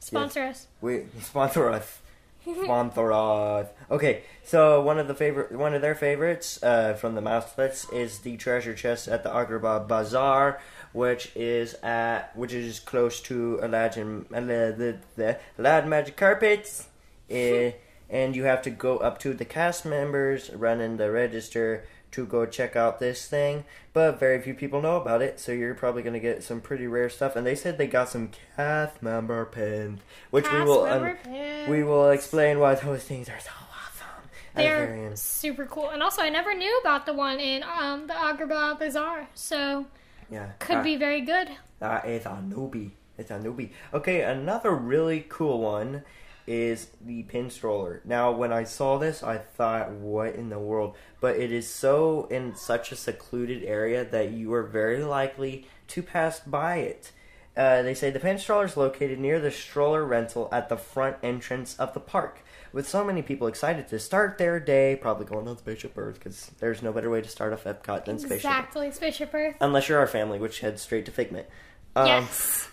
Sponsor 0.00 0.42
us. 0.44 0.66
We 0.80 1.04
sponsor 1.20 1.68
us. 1.68 2.00
Sponsor. 2.62 3.68
Okay, 3.90 4.22
so 4.44 4.80
one 4.80 4.98
of 4.98 5.08
the 5.08 5.14
favorite, 5.14 5.52
one 5.52 5.74
of 5.74 5.82
their 5.82 5.94
favorites 5.94 6.62
uh, 6.62 6.94
from 6.94 7.14
the 7.14 7.20
Mouselets 7.20 7.92
is 7.92 8.20
the 8.20 8.36
treasure 8.36 8.74
chest 8.74 9.08
at 9.08 9.22
the 9.22 9.30
Agrabah 9.30 9.86
Bazaar, 9.86 10.60
which 10.92 11.32
is 11.34 11.74
at 11.82 12.34
which 12.36 12.52
is 12.52 12.80
close 12.80 13.20
to 13.22 13.58
Aladdin, 13.62 14.26
uh, 14.32 14.40
the 14.40 14.98
the 15.16 15.38
Aladdin 15.58 15.90
Magic 15.90 16.16
Carpets, 16.16 16.88
eh, 17.28 17.72
and 18.10 18.34
you 18.34 18.44
have 18.44 18.62
to 18.62 18.70
go 18.70 18.98
up 18.98 19.18
to 19.18 19.34
the 19.34 19.44
cast 19.44 19.84
members 19.84 20.50
run 20.50 20.80
in 20.80 20.96
the 20.96 21.10
register 21.10 21.84
to 22.12 22.26
go 22.26 22.46
check 22.46 22.76
out 22.76 22.98
this 22.98 23.26
thing. 23.26 23.64
But 23.92 24.20
very 24.20 24.40
few 24.40 24.54
people 24.54 24.82
know 24.82 24.96
about 24.96 25.22
it, 25.22 25.40
so 25.40 25.52
you're 25.52 25.74
probably 25.74 26.02
gonna 26.02 26.20
get 26.20 26.42
some 26.42 26.60
pretty 26.60 26.86
rare 26.86 27.10
stuff. 27.10 27.36
And 27.36 27.46
they 27.46 27.54
said 27.54 27.78
they 27.78 27.86
got 27.86 28.08
some 28.08 28.30
cast 28.56 29.02
member 29.02 29.44
pins, 29.44 30.00
which 30.30 30.50
we 30.50 30.60
will 30.62 30.86
pins. 31.24 31.68
we 31.68 31.82
will 31.82 32.10
explain 32.10 32.58
why 32.58 32.74
those 32.74 33.04
things 33.04 33.28
are 33.28 33.40
so 33.40 33.50
awesome. 33.50 34.30
at 34.54 34.62
the 34.62 34.62
very 34.62 35.00
They're 35.08 35.16
super 35.16 35.66
cool. 35.66 35.90
And 35.90 36.02
also, 36.02 36.22
I 36.22 36.30
never 36.30 36.54
knew 36.54 36.78
about 36.80 37.06
the 37.06 37.14
one 37.14 37.40
in 37.40 37.62
um, 37.62 38.06
the 38.06 38.14
Agrabah 38.14 38.78
Bazaar. 38.78 39.28
So, 39.34 39.86
yeah, 40.30 40.52
could 40.58 40.82
be 40.82 40.96
very 40.96 41.20
good. 41.20 41.48
That 41.80 42.06
is 42.06 42.26
a 42.26 42.42
newbie. 42.46 42.92
It's 43.18 43.30
a 43.30 43.38
newbie. 43.38 43.70
Okay, 43.92 44.22
another 44.22 44.70
really 44.70 45.26
cool 45.28 45.60
one 45.60 46.04
is 46.50 46.88
the 47.00 47.22
pin 47.22 47.48
stroller. 47.48 48.02
Now, 48.04 48.32
when 48.32 48.52
I 48.52 48.64
saw 48.64 48.98
this, 48.98 49.22
I 49.22 49.38
thought, 49.38 49.92
what 49.92 50.34
in 50.34 50.48
the 50.48 50.58
world? 50.58 50.96
But 51.20 51.36
it 51.36 51.52
is 51.52 51.68
so 51.68 52.26
in 52.28 52.56
such 52.56 52.90
a 52.90 52.96
secluded 52.96 53.62
area 53.62 54.04
that 54.04 54.32
you 54.32 54.52
are 54.54 54.64
very 54.64 55.04
likely 55.04 55.68
to 55.88 56.02
pass 56.02 56.40
by 56.40 56.78
it. 56.78 57.12
Uh, 57.56 57.82
they 57.82 57.94
say 57.94 58.10
the 58.10 58.18
pin 58.18 58.36
stroller 58.36 58.64
is 58.64 58.76
located 58.76 59.20
near 59.20 59.38
the 59.38 59.52
stroller 59.52 60.04
rental 60.04 60.48
at 60.50 60.68
the 60.68 60.76
front 60.76 61.18
entrance 61.22 61.78
of 61.78 61.94
the 61.94 62.00
park. 62.00 62.40
With 62.72 62.88
so 62.88 63.04
many 63.04 63.22
people 63.22 63.46
excited 63.46 63.86
to 63.88 64.00
start 64.00 64.36
their 64.36 64.58
day, 64.58 64.98
probably 65.00 65.26
going 65.26 65.46
on 65.46 65.56
Spaceship 65.56 65.96
Earth 65.96 66.14
because 66.14 66.50
there's 66.58 66.82
no 66.82 66.92
better 66.92 67.10
way 67.10 67.20
to 67.20 67.28
start 67.28 67.52
off 67.52 67.62
Epcot 67.62 68.06
than 68.06 68.18
Spaceship 68.18 68.32
Earth. 68.32 68.44
Exactly. 68.44 68.90
Spaceship 68.90 69.34
Earth. 69.34 69.56
Unless 69.60 69.88
you're 69.88 70.00
our 70.00 70.06
family, 70.08 70.40
which 70.40 70.60
heads 70.60 70.82
straight 70.82 71.06
to 71.06 71.12
Figment. 71.12 71.46
Um, 71.94 72.06
yes. 72.06 72.68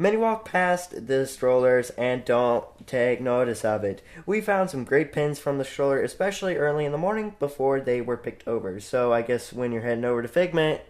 Many 0.00 0.16
walk 0.16 0.46
past 0.46 1.08
the 1.08 1.26
strollers 1.26 1.90
and 1.90 2.24
don't 2.24 2.64
take 2.86 3.20
notice 3.20 3.66
of 3.66 3.84
it. 3.84 4.00
We 4.24 4.40
found 4.40 4.70
some 4.70 4.84
great 4.84 5.12
pins 5.12 5.38
from 5.38 5.58
the 5.58 5.64
stroller, 5.66 6.00
especially 6.00 6.56
early 6.56 6.86
in 6.86 6.92
the 6.92 6.96
morning 6.96 7.36
before 7.38 7.82
they 7.82 8.00
were 8.00 8.16
picked 8.16 8.48
over. 8.48 8.80
So 8.80 9.12
I 9.12 9.20
guess 9.20 9.52
when 9.52 9.72
you're 9.72 9.82
heading 9.82 10.06
over 10.06 10.22
to 10.22 10.28
Figment, 10.28 10.80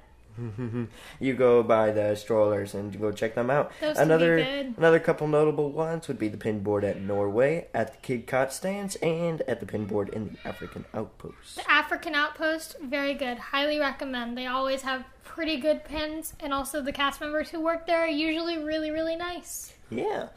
you 1.21 1.35
go 1.35 1.63
by 1.63 1.91
the 1.91 2.15
strollers 2.15 2.75
and 2.75 2.99
go 2.99 3.13
check 3.13 3.35
them 3.35 3.51
out. 3.51 3.73
Those 3.81 3.99
another 3.99 4.37
good. 4.37 4.75
another 4.77 4.99
couple 4.99 5.27
notable 5.27 5.71
ones 5.71 6.09
would 6.09 6.19
be 6.19 6.29
the 6.29 6.37
pin 6.37 6.61
board 6.61 6.85
at 6.85 7.01
Norway, 7.01 7.69
at 7.75 8.03
the 8.03 8.19
Kidcot 8.19 8.53
stands, 8.53 8.97
and 8.97 9.43
at 9.43 9.61
the 9.61 9.67
pin 9.67 9.87
board 9.87 10.09
in 10.11 10.37
the 10.43 10.49
African 10.49 10.85
Outpost. 10.95 11.57
The 11.57 11.71
African 11.71 12.15
Outpost, 12.15 12.77
very 12.83 13.15
good. 13.15 13.39
Highly 13.39 13.79
recommend. 13.79 14.37
They 14.37 14.47
always 14.47 14.83
have 14.83 15.05
pretty 15.25 15.59
good 15.59 15.85
pins, 15.85 16.35
and 16.41 16.53
also 16.53 16.83
the 16.83 16.93
cast 16.93 17.21
members 17.21 17.51
who 17.51 17.61
work 17.61 17.87
there 17.87 18.01
are 18.01 18.09
usually 18.09 18.59
really, 18.59 18.91
really 18.91 19.17
nice. 19.17 19.75
Yeah. 19.91 20.29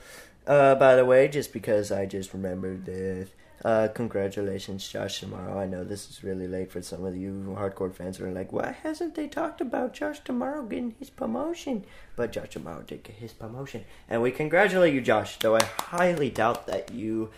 Uh, 0.46 0.76
by 0.76 0.96
the 0.96 1.06
way, 1.06 1.28
just 1.28 1.54
because 1.54 1.92
I 1.92 2.06
just 2.06 2.34
remembered 2.34 2.86
this, 2.86 3.30
uh, 3.64 3.88
congratulations, 3.88 4.88
Josh 4.88 5.22
D'Amaro. 5.22 5.58
I 5.58 5.66
know 5.66 5.84
this 5.84 6.10
is 6.10 6.24
really 6.24 6.48
late 6.48 6.72
for 6.72 6.82
some 6.82 7.06
of 7.06 7.16
you 7.16 7.56
hardcore 7.58 7.94
fans 7.94 8.18
who 8.18 8.26
are 8.26 8.32
like, 8.32 8.52
why 8.52 8.76
hasn't 8.84 9.16
they 9.16 9.28
talked 9.28 9.62
about 9.62 9.94
Josh 9.94 10.20
D'Amaro 10.20 10.70
getting 10.70 10.96
his 11.00 11.10
promotion? 11.10 11.86
But 12.16 12.34
Josh 12.34 12.50
D'Amaro 12.50 12.86
did 12.86 13.04
get 13.04 13.16
his 13.16 13.32
promotion. 13.32 13.86
And 14.10 14.22
we 14.22 14.32
congratulate 14.32 14.94
you, 14.94 15.02
Josh, 15.02 15.40
though 15.40 15.56
I 15.56 15.64
highly 15.64 16.30
doubt 16.30 16.68
that 16.68 16.92
you 16.92 17.30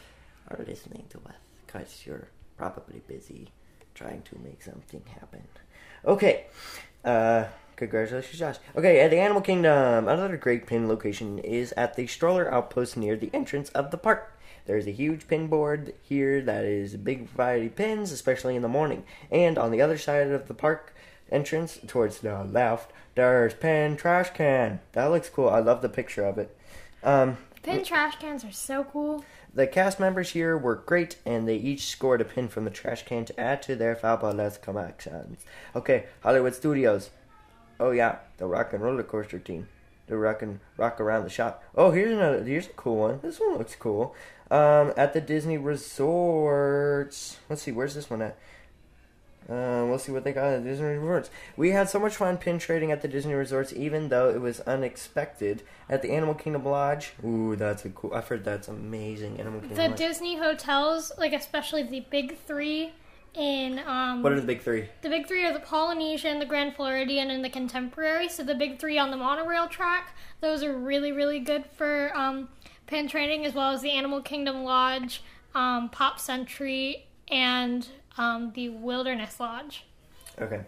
are 0.50 0.60
listening 0.66 1.06
to 1.10 1.18
us 1.28 1.36
because 1.66 2.06
you're 2.06 2.28
probably 2.58 3.02
busy 3.08 3.50
trying 3.94 4.22
to 4.24 4.38
make 4.44 4.64
something 4.64 5.04
happen. 5.20 5.44
Okay. 6.06 6.46
Uh, 7.04 7.46
congratulations, 7.76 8.40
Josh. 8.40 8.56
Okay, 8.76 9.00
at 9.00 9.12
the 9.12 9.20
Animal 9.20 9.42
Kingdom, 9.42 10.08
another 10.08 10.38
great 10.38 10.66
pin 10.66 10.88
location 10.88 11.40
is 11.40 11.72
at 11.74 11.96
the 11.96 12.08
stroller 12.08 12.52
outpost 12.52 12.98
near 12.98 13.16
the 13.16 13.30
entrance 13.34 13.70
of 13.70 13.92
the 13.92 13.98
park. 13.98 14.35
There's 14.66 14.88
a 14.88 14.92
huge 14.92 15.28
pin 15.28 15.48
board 15.48 15.94
here 16.02 16.42
that 16.42 16.64
is 16.66 16.94
a 16.94 16.98
big 16.98 17.30
variety 17.30 17.68
of 17.68 17.76
pins, 17.76 18.12
especially 18.12 18.56
in 18.56 18.62
the 18.62 18.68
morning. 18.68 19.04
And 19.32 19.58
on 19.58 19.72
the 19.72 19.82
other 19.82 19.98
side 19.98 20.28
of 20.32 20.48
the 20.48 20.54
park 20.54 20.94
entrance, 21.32 21.80
towards 21.88 22.20
the 22.20 22.44
left, 22.44 22.92
there's 23.16 23.54
pin 23.54 23.96
trash 23.98 24.32
can. 24.32 24.80
That 24.94 25.06
looks 25.12 25.30
cool. 25.30 25.50
I 25.50 25.60
love 25.60 25.82
the 25.82 25.90
picture 25.90 26.26
of 26.26 26.38
it. 26.38 26.56
Um, 27.04 27.38
Pin 27.64 27.84
trash 27.84 28.16
cans 28.20 28.44
are 28.44 28.52
so 28.52 28.84
cool. 28.84 29.26
the 29.54 29.66
cast 29.66 30.00
members 30.00 30.32
here 30.32 30.56
were 30.58 30.76
great, 30.76 31.18
and 31.26 31.48
they 31.48 31.56
each 31.56 31.88
scored 31.88 32.22
a 32.22 32.26
pin 32.26 32.48
from 32.48 32.64
the 32.64 32.70
trash 32.70 33.04
can 33.06 33.26
to 33.26 33.40
add 33.40 33.62
to 33.64 33.76
their 33.76 33.96
fabulous 33.96 34.58
collections. 34.58 35.44
Okay, 35.76 36.06
Hollywood 36.22 36.54
Studios. 36.54 37.10
Oh 37.80 37.90
yeah, 37.92 38.18
the 38.38 38.46
Rock 38.46 38.74
and 38.74 38.84
Roller 38.84 39.02
Coaster 39.04 39.40
team. 39.40 39.68
The 40.08 40.18
Rock 40.18 40.42
and 40.42 40.60
Rock 40.78 41.00
Around 41.02 41.24
the 41.24 41.30
Shop. 41.30 41.64
Oh, 41.76 41.92
here's 41.92 42.12
another. 42.12 42.44
Here's 42.44 42.68
a 42.68 42.74
cool 42.74 42.98
one. 42.98 43.20
This 43.24 43.40
one 43.40 43.58
looks 43.58 43.76
cool. 43.76 44.16
Um, 44.52 44.94
at 44.96 45.14
the 45.14 45.22
Disney 45.22 45.58
resorts. 45.58 47.38
Let's 47.50 47.64
see, 47.64 47.72
where's 47.72 47.96
this 47.96 48.10
one 48.10 48.22
at? 48.22 48.38
Uh, 49.48 49.86
we'll 49.88 50.00
see 50.00 50.12
what 50.12 50.24
they 50.24 50.34
got 50.34 50.54
at 50.54 50.64
the 50.64 50.70
Disney 50.70 50.88
resorts. 50.88 51.30
We 51.56 51.70
had 51.70 51.88
so 51.88 52.00
much 52.00 52.16
fun 52.16 52.38
pin 52.38 52.58
trading 52.58 52.92
at 52.92 53.04
the 53.04 53.08
Disney 53.08 53.34
resorts, 53.36 53.74
even 53.74 54.10
though 54.10 54.30
it 54.30 54.42
was 54.42 54.60
unexpected. 54.62 55.62
At 55.88 56.02
the 56.02 56.12
Animal 56.12 56.34
Kingdom 56.34 56.66
Lodge, 56.66 57.14
ooh, 57.24 57.56
that's 57.56 57.86
a 57.86 57.90
cool. 57.90 58.12
I've 58.14 58.28
heard 58.28 58.44
that's 58.44 58.68
amazing. 58.68 59.40
Animal 59.40 59.60
Kingdom 59.60 59.78
The 59.78 59.90
Lodge. 59.90 59.98
Disney 59.98 60.38
hotels, 60.38 61.12
like 61.20 61.34
especially 61.34 61.84
the 61.84 62.00
big 62.10 62.38
three 62.38 62.94
in 63.38 63.80
um 63.86 64.22
what 64.22 64.32
are 64.32 64.40
the 64.40 64.48
big 64.48 64.62
three? 64.62 64.88
the 65.02 65.10
big 65.10 65.28
three 65.28 65.46
are 65.46 65.54
the 65.54 65.60
Polynesian, 65.60 66.40
the 66.40 66.46
Grand 66.46 66.76
Floridian, 66.76 67.30
and 67.30 67.44
the 67.44 67.50
Contemporary. 67.50 68.30
So 68.30 68.44
the 68.44 68.56
big 68.56 68.80
three 68.80 68.98
on 68.98 69.12
the 69.12 69.18
monorail 69.18 69.68
track, 69.68 70.16
those 70.42 70.64
are 70.64 70.78
really 70.78 71.12
really 71.12 71.40
good 71.40 71.66
for 71.78 72.12
um, 72.16 72.50
pin 72.88 73.08
trading, 73.08 73.46
as 73.46 73.54
well 73.54 73.72
as 73.72 73.82
the 73.82 73.92
Animal 73.92 74.22
Kingdom 74.22 74.64
Lodge, 74.64 75.22
um, 75.54 75.90
Pop 75.90 76.20
Century, 76.20 77.08
and 77.30 77.88
um, 78.18 78.52
the 78.56 78.70
Wilderness 78.70 79.40
Lodge. 79.40 79.86
Okay. 80.40 80.62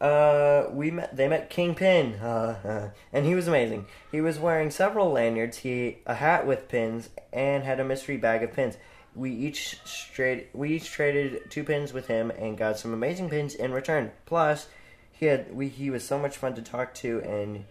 Uh, 0.00 0.70
we 0.72 0.90
met. 0.90 1.14
They 1.14 1.28
met 1.28 1.50
Kingpin, 1.50 2.14
uh, 2.22 2.58
uh, 2.64 2.90
and 3.12 3.26
he 3.26 3.34
was 3.34 3.46
amazing. 3.46 3.86
He 4.10 4.20
was 4.20 4.38
wearing 4.38 4.70
several 4.70 5.12
lanyards, 5.12 5.58
he 5.58 5.98
a 6.06 6.14
hat 6.14 6.46
with 6.46 6.68
pins, 6.68 7.10
and 7.32 7.64
had 7.64 7.78
a 7.80 7.84
mystery 7.84 8.16
bag 8.16 8.42
of 8.42 8.52
pins. 8.52 8.78
We 9.14 9.32
each 9.32 9.78
straight. 9.84 10.48
We 10.52 10.74
each 10.74 10.90
traded 10.90 11.50
two 11.50 11.64
pins 11.64 11.92
with 11.92 12.06
him 12.06 12.30
and 12.30 12.56
got 12.56 12.78
some 12.78 12.94
amazing 12.94 13.30
pins 13.30 13.54
in 13.54 13.72
return. 13.72 14.12
Plus, 14.26 14.68
he 15.12 15.26
had 15.26 15.54
we 15.54 15.68
he 15.68 15.90
was 15.90 16.04
so 16.04 16.18
much 16.18 16.36
fun 16.36 16.54
to 16.54 16.62
talk 16.62 16.94
to, 16.94 17.20
and 17.22 17.64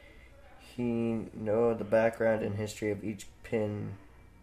he 0.60 1.25
know 1.34 1.74
the 1.74 1.84
background 1.84 2.43
and 2.43 2.55
history 2.55 2.91
of 2.91 3.03
each 3.03 3.25
pin. 3.43 3.93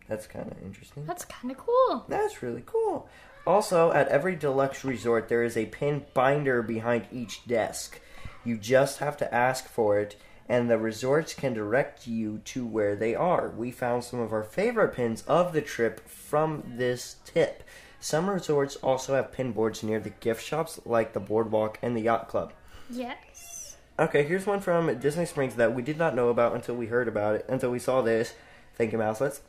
That's 0.09 0.27
kind 0.27 0.51
of 0.51 0.63
interesting. 0.63 1.05
That's 1.07 1.25
kind 1.25 1.51
of 1.51 1.59
cool. 1.59 2.05
That's 2.09 2.43
really 2.43 2.63
cool. 2.65 3.09
Also, 3.47 3.93
at 3.93 4.09
every 4.09 4.35
deluxe 4.35 4.85
resort, 4.85 5.29
there 5.29 5.45
is 5.45 5.57
a 5.57 5.67
pin 5.67 6.05
binder 6.15 6.63
behind 6.63 7.07
each 7.13 7.47
desk. 7.47 8.01
You 8.45 8.57
just 8.57 8.99
have 8.99 9.17
to 9.19 9.35
ask 9.35 9.69
for 9.69 9.99
it, 9.99 10.17
and 10.49 10.71
the 10.71 10.79
resorts 10.79 11.35
can 11.35 11.55
direct 11.55 12.07
you 12.07 12.39
to 12.45 12.65
where 12.65 12.95
they 12.95 13.15
are. 13.15 13.49
We 13.51 13.71
found 13.71 14.05
some 14.05 14.21
of 14.21 14.33
our 14.33 14.45
favorite 14.45 14.95
pins 14.95 15.23
of 15.23 15.53
the 15.53 15.63
trip 15.63 16.09
from 16.09 16.63
this 16.77 17.17
tip. 17.25 17.63
Some 18.01 18.31
resorts 18.31 18.77
also 18.77 19.15
have 19.15 19.33
pin 19.33 19.53
boards 19.53 19.83
near 19.83 19.99
the 19.99 20.11
gift 20.11 20.45
shops, 20.45 20.79
like 20.85 21.13
the 21.13 21.21
Boardwalk 21.21 21.79
and 21.83 21.97
the 21.97 22.03
Yacht 22.03 22.29
Club. 22.29 22.53
Yes. 22.89 23.77
Okay, 23.99 24.25
here's 24.25 24.47
one 24.47 24.61
from 24.61 24.99
Disney 24.99 25.25
Springs 25.25 25.57
that 25.57 25.75
we 25.75 25.83
did 25.83 25.99
not 25.99 26.15
know 26.15 26.29
about 26.29 26.55
until 26.55 26.77
we 26.77 26.87
heard 26.87 27.09
about 27.09 27.35
it, 27.35 27.47
until 27.49 27.71
we 27.71 27.79
saw 27.79 28.03
this. 28.03 28.35
Thank 28.77 28.93
you, 28.93 28.99
Mouselets. 28.99 29.41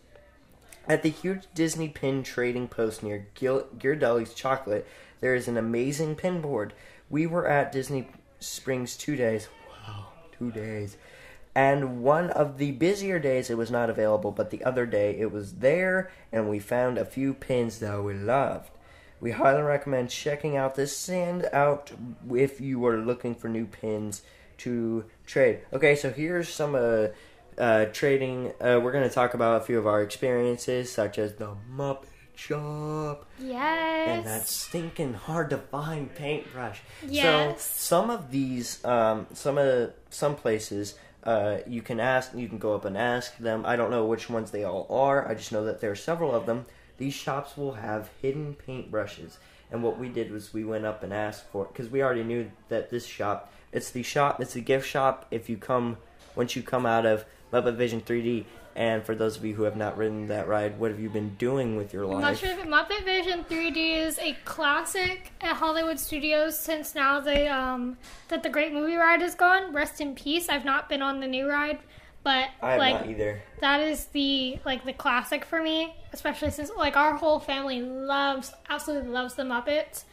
At 0.88 1.04
the 1.04 1.10
huge 1.10 1.44
Disney 1.54 1.90
pin 1.90 2.24
trading 2.24 2.70
post 2.70 3.04
near 3.04 3.28
Gil- 3.36 3.68
Ghirardelli's 3.78 4.34
Chocolate, 4.34 4.88
there 5.20 5.36
is 5.36 5.50
an 5.50 5.58
amazing 5.58 6.16
pin 6.16 6.40
board. 6.40 6.74
We 7.10 7.28
were 7.28 7.46
at 7.46 7.74
Disney 7.74 8.08
Springs 8.40 8.96
two 8.96 9.18
days. 9.18 9.50
Two 10.38 10.52
days. 10.52 10.98
And 11.56 12.04
one 12.04 12.30
of 12.30 12.60
the 12.60 12.72
busier 12.72 13.18
days 13.18 13.50
it 13.50 13.58
was 13.58 13.72
not 13.72 13.90
available, 13.90 14.32
but 14.32 14.52
the 14.52 14.64
other 14.64 14.86
day 14.86 15.18
it 15.20 15.32
was 15.32 15.56
there, 15.56 16.12
and 16.32 16.48
we 16.48 16.60
found 16.60 16.98
a 16.98 17.06
few 17.06 17.34
pins 17.34 17.80
that 17.80 18.04
we 18.04 18.14
loved. 18.14 18.70
We 19.20 19.32
highly 19.32 19.64
recommend 19.64 20.12
checking 20.12 20.56
out 20.56 20.76
this 20.76 20.96
sand 20.96 21.50
out 21.52 21.92
if 22.32 22.62
you 22.62 22.86
are 22.86 22.98
looking 22.98 23.34
for 23.34 23.50
new 23.50 23.66
pins 23.66 24.22
to 24.60 25.06
trade. 25.26 25.62
Okay, 25.74 25.96
so 25.96 26.12
here's 26.12 26.50
some 26.50 26.76
uh, 26.76 27.08
uh, 27.58 27.86
trading. 27.86 28.54
Uh, 28.62 28.80
we're 28.84 28.92
going 28.92 29.08
to 29.08 29.14
talk 29.14 29.34
about 29.34 29.62
a 29.62 29.66
few 29.66 29.80
of 29.80 29.88
our 29.88 30.04
experiences, 30.04 30.92
such 30.92 31.18
as 31.18 31.34
the 31.34 31.56
Muppet 31.76 32.06
Shop 32.38 33.26
Yes. 33.40 34.08
and 34.18 34.26
that 34.26 34.48
stinking 34.48 35.14
hard 35.16 35.50
to 35.50 35.58
find 35.58 36.14
paintbrush. 36.16 36.82
Yes. 37.06 37.62
So 37.64 37.80
some 38.02 38.10
of 38.10 38.32
these, 38.32 38.84
um, 38.86 39.28
some 39.34 39.58
of 39.58 39.92
some 40.10 40.36
places, 40.36 40.96
uh, 41.24 41.58
you 41.68 41.82
can 41.82 42.00
ask, 42.00 42.34
you 42.36 42.48
can 42.48 42.58
go 42.58 42.74
up 42.76 42.86
and 42.86 42.98
ask 42.98 43.38
them. 43.38 43.66
I 43.66 43.76
don't 43.76 43.92
know 43.92 44.06
which 44.06 44.30
ones 44.30 44.52
they 44.52 44.64
all 44.64 44.86
are. 44.90 45.28
I 45.28 45.34
just 45.34 45.52
know 45.52 45.66
that 45.66 45.82
there 45.82 45.92
are 45.92 45.96
several 45.96 46.34
of 46.34 46.46
them. 46.46 46.66
These 46.98 47.14
shops 47.14 47.58
will 47.58 47.74
have 47.74 48.10
hidden 48.22 48.56
paintbrushes. 48.68 49.38
And 49.72 49.84
what 49.84 50.00
we 50.00 50.08
did 50.08 50.32
was 50.32 50.54
we 50.54 50.64
went 50.64 50.86
up 50.86 51.04
and 51.04 51.12
asked 51.14 51.46
for 51.52 51.66
because 51.66 51.90
we 51.90 52.02
already 52.02 52.24
knew 52.24 52.50
that 52.70 52.90
this 52.90 53.06
shop, 53.06 53.52
it's 53.74 53.92
the 53.92 54.04
shop, 54.04 54.40
it's 54.42 54.54
the 54.54 54.62
gift 54.62 54.88
shop. 54.88 55.26
If 55.32 55.50
you 55.50 55.58
come, 55.58 55.98
once 56.36 56.56
you 56.56 56.62
come 56.62 56.86
out 56.86 57.06
of 57.06 57.26
Muppet 57.52 57.76
Vision 57.76 58.00
3D, 58.02 58.46
and 58.78 59.04
for 59.04 59.16
those 59.16 59.38
of 59.38 59.44
you 59.44 59.56
who 59.56 59.64
have 59.64 59.76
not 59.76 59.98
ridden 59.98 60.28
that 60.28 60.48
ride, 60.48 60.80
what 60.80 60.92
have 60.92 61.00
you 61.00 61.10
been 61.10 61.36
doing 61.36 61.78
with 61.78 61.94
your 61.94 62.06
life? 62.06 62.18
I'm 62.18 62.22
not 62.22 62.38
sure 62.38 62.52
if 62.52 62.60
Muppet 62.60 63.04
Vision 63.06 63.44
3D 63.44 63.98
is 63.98 64.20
a 64.20 64.38
classic 64.46 65.32
at 65.42 65.56
Hollywood 65.56 66.00
Studios 66.00 66.58
since 66.60 66.94
now 66.94 67.20
they 67.20 67.48
um 67.48 67.98
that 68.28 68.44
the 68.44 68.50
Great 68.50 68.74
Movie 68.74 68.96
Ride 68.96 69.24
is 69.24 69.34
gone. 69.34 69.74
Rest 69.74 70.00
in 70.00 70.14
peace. 70.14 70.48
I've 70.48 70.64
not 70.64 70.90
been 70.90 71.02
on 71.02 71.20
the 71.20 71.28
new 71.28 71.50
ride, 71.50 71.80
but 72.24 72.50
I 72.62 72.72
have 72.74 72.80
like 72.80 72.94
not 72.94 73.10
either. 73.10 73.42
that 73.62 73.80
is 73.82 74.06
the 74.06 74.60
like 74.64 74.86
the 74.86 74.94
classic 74.94 75.44
for 75.44 75.62
me, 75.62 75.96
especially 76.14 76.52
since 76.52 76.70
like 76.78 76.96
our 76.96 77.16
whole 77.16 77.40
family 77.40 77.82
loves 77.82 78.54
absolutely 78.70 79.10
loves 79.10 79.34
the 79.34 79.44
Muppets. 79.44 80.04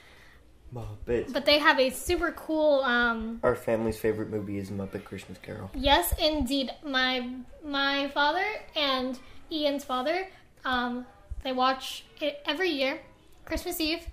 Muppets. 0.74 1.32
But 1.32 1.44
they 1.46 1.58
have 1.58 1.78
a 1.78 1.90
super 1.90 2.32
cool 2.32 2.82
um 2.82 3.40
Our 3.42 3.54
family's 3.54 3.98
favorite 3.98 4.30
movie 4.30 4.58
is 4.58 4.70
Muppet 4.70 5.04
Christmas 5.04 5.38
Carol. 5.38 5.70
Yes, 5.74 6.12
indeed. 6.20 6.70
My 6.84 7.28
my 7.64 8.08
father 8.08 8.44
and 8.76 9.18
Ian's 9.52 9.84
father, 9.84 10.26
um, 10.64 11.06
they 11.42 11.52
watch 11.52 12.04
it 12.20 12.42
every 12.46 12.70
year, 12.70 13.00
Christmas 13.44 13.80
Eve. 13.80 14.06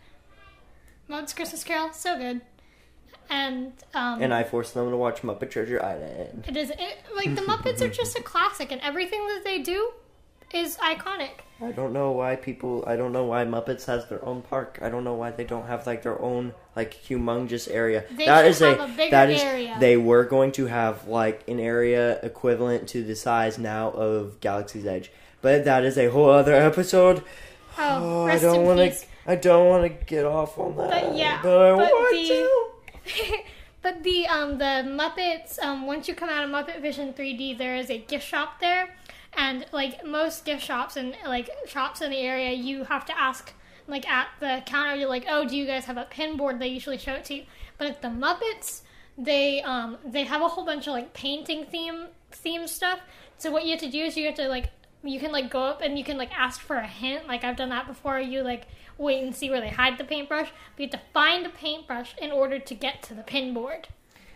Muppets 1.10 1.36
Christmas 1.36 1.63
Carol, 1.63 1.91
so 1.94 2.18
good. 2.18 2.41
And 3.30 3.74
um, 3.94 4.22
And 4.22 4.34
I 4.34 4.44
forced 4.44 4.74
them 4.74 4.89
to 4.89 4.98
watch 4.98 5.22
Muppet 5.22 5.50
Treasure 5.51 5.82
Island. 5.82 6.46
it 6.48 6.58
is 6.58 6.70
it, 6.70 6.98
like 7.15 7.34
the 7.36 7.41
Muppets 7.41 7.82
are 7.82 7.88
just 7.89 8.18
a 8.18 8.22
classic, 8.32 8.72
and 8.72 8.82
everything 8.82 9.25
that 9.27 9.41
they 9.44 9.60
do 9.60 9.91
is 10.53 10.77
iconic. 10.77 11.29
I 11.62 11.72
don't 11.72 11.93
know 11.93 12.12
why 12.12 12.36
people. 12.38 12.84
I 12.88 12.96
don't 12.96 13.12
know 13.12 13.25
why 13.25 13.46
Muppets 13.46 13.86
has 13.86 14.08
their 14.08 14.24
own 14.25 14.41
park. 14.41 14.79
I 14.81 14.89
don't 14.89 15.03
know 15.03 15.13
why 15.13 15.29
they 15.31 15.43
don't 15.43 15.67
have 15.67 15.86
like 15.86 16.01
their 16.01 16.20
own 16.20 16.53
like 16.75 16.93
humongous 16.93 17.67
area. 17.72 18.03
They 18.12 18.25
that 18.25 18.46
is 18.46 18.60
have 18.60 18.79
a, 18.79 18.84
a 18.84 18.88
bigger 18.88 19.12
that 19.12 19.29
is 19.29 19.41
area. 19.41 19.77
they 19.79 19.96
were 19.96 20.24
going 20.25 20.51
to 20.53 20.65
have 20.65 21.08
like 21.08 21.48
an 21.48 21.60
area 21.60 22.20
equivalent 22.24 22.89
to 22.89 23.03
the 23.03 23.15
size 23.15 23.60
now 23.60 23.91
of 23.91 24.39
Galaxy's 24.41 24.86
Edge, 24.88 25.12
but 25.41 25.65
that 25.65 25.84
is 25.86 25.98
a 26.00 26.08
whole 26.10 26.29
other 26.31 26.55
episode. 26.55 27.20
Oh, 27.77 28.24
Oh, 28.24 28.25
I 28.25 28.39
don't 28.39 28.65
want 28.65 28.79
to. 28.79 29.05
I 29.27 29.36
don't 29.36 29.67
want 29.67 29.84
to 29.84 30.05
get 30.05 30.25
off 30.25 30.58
on 30.58 30.75
that. 30.77 30.89
But 30.89 31.15
yeah, 31.15 31.39
but 31.43 31.62
I 31.62 31.70
but 31.75 31.91
want 31.91 32.12
the- 32.12 32.27
to. 32.27 33.38
but 33.84 34.03
the 34.03 34.27
um 34.27 34.58
the 34.58 34.84
Muppets 34.86 35.60
um 35.63 35.86
once 35.86 36.08
you 36.08 36.15
come 36.15 36.29
out 36.29 36.43
of 36.43 36.50
Muppet 36.50 36.81
Vision 36.81 37.13
3D 37.13 37.58
there 37.58 37.75
is 37.75 37.89
a 37.89 37.98
gift 37.98 38.27
shop 38.27 38.60
there 38.60 38.96
and 39.33 39.65
like 39.71 40.05
most 40.05 40.45
gift 40.45 40.63
shops 40.63 40.97
and 40.97 41.15
like 41.25 41.50
shops 41.67 42.01
in 42.01 42.11
the 42.11 42.17
area 42.17 42.51
you 42.51 42.83
have 42.83 43.05
to 43.05 43.17
ask 43.17 43.53
like 43.88 44.07
at 44.07 44.27
the 44.39 44.61
counter 44.65 44.95
you're 44.95 45.09
like 45.09 45.25
oh 45.29 45.47
do 45.47 45.55
you 45.55 45.65
guys 45.65 45.85
have 45.85 45.97
a 45.97 46.05
pin 46.09 46.38
board 46.38 46.59
they 46.59 46.67
usually 46.67 46.97
show 46.97 47.13
it 47.13 47.25
to 47.25 47.35
you? 47.35 47.43
But 47.77 47.88
at 47.88 48.01
the 48.01 48.09
Muppets 48.09 48.81
they 49.17 49.61
um 49.61 49.97
they 50.05 50.23
have 50.23 50.41
a 50.41 50.47
whole 50.47 50.65
bunch 50.65 50.88
of 50.88 50.93
like 50.93 51.13
painting 51.13 51.65
theme 51.65 52.07
theme 52.31 52.67
stuff. 52.67 53.00
So 53.38 53.51
what 53.51 53.65
you 53.65 53.71
have 53.71 53.79
to 53.81 53.89
do 53.89 54.03
is 54.03 54.17
you 54.17 54.25
have 54.25 54.35
to 54.35 54.47
like 54.47 54.71
you 55.03 55.19
can 55.19 55.31
like 55.31 55.50
go 55.50 55.61
up 55.63 55.81
and 55.81 55.97
you 55.97 56.03
can 56.03 56.17
like 56.17 56.31
ask 56.38 56.61
for 56.61 56.75
a 56.75 56.88
hint. 56.88 57.27
Like 57.27 57.43
I've 57.43 57.55
done 57.55 57.69
that 57.69 57.88
before. 57.88 58.19
You 58.19 58.41
like 58.43 58.67
wait 58.97 59.23
and 59.23 59.35
see 59.35 59.50
where 59.50 59.61
they 59.61 59.69
hide 59.69 59.97
the 59.97 60.03
paintbrush. 60.03 60.50
But 60.75 60.83
you 60.83 60.89
have 60.91 61.01
to 61.01 61.07
find 61.13 61.45
a 61.45 61.50
paintbrush 61.50 62.15
in 62.21 62.31
order 62.31 62.59
to 62.59 62.75
get 62.75 63.01
to 63.03 63.13
the 63.13 63.23
pin 63.23 63.53
board 63.53 63.88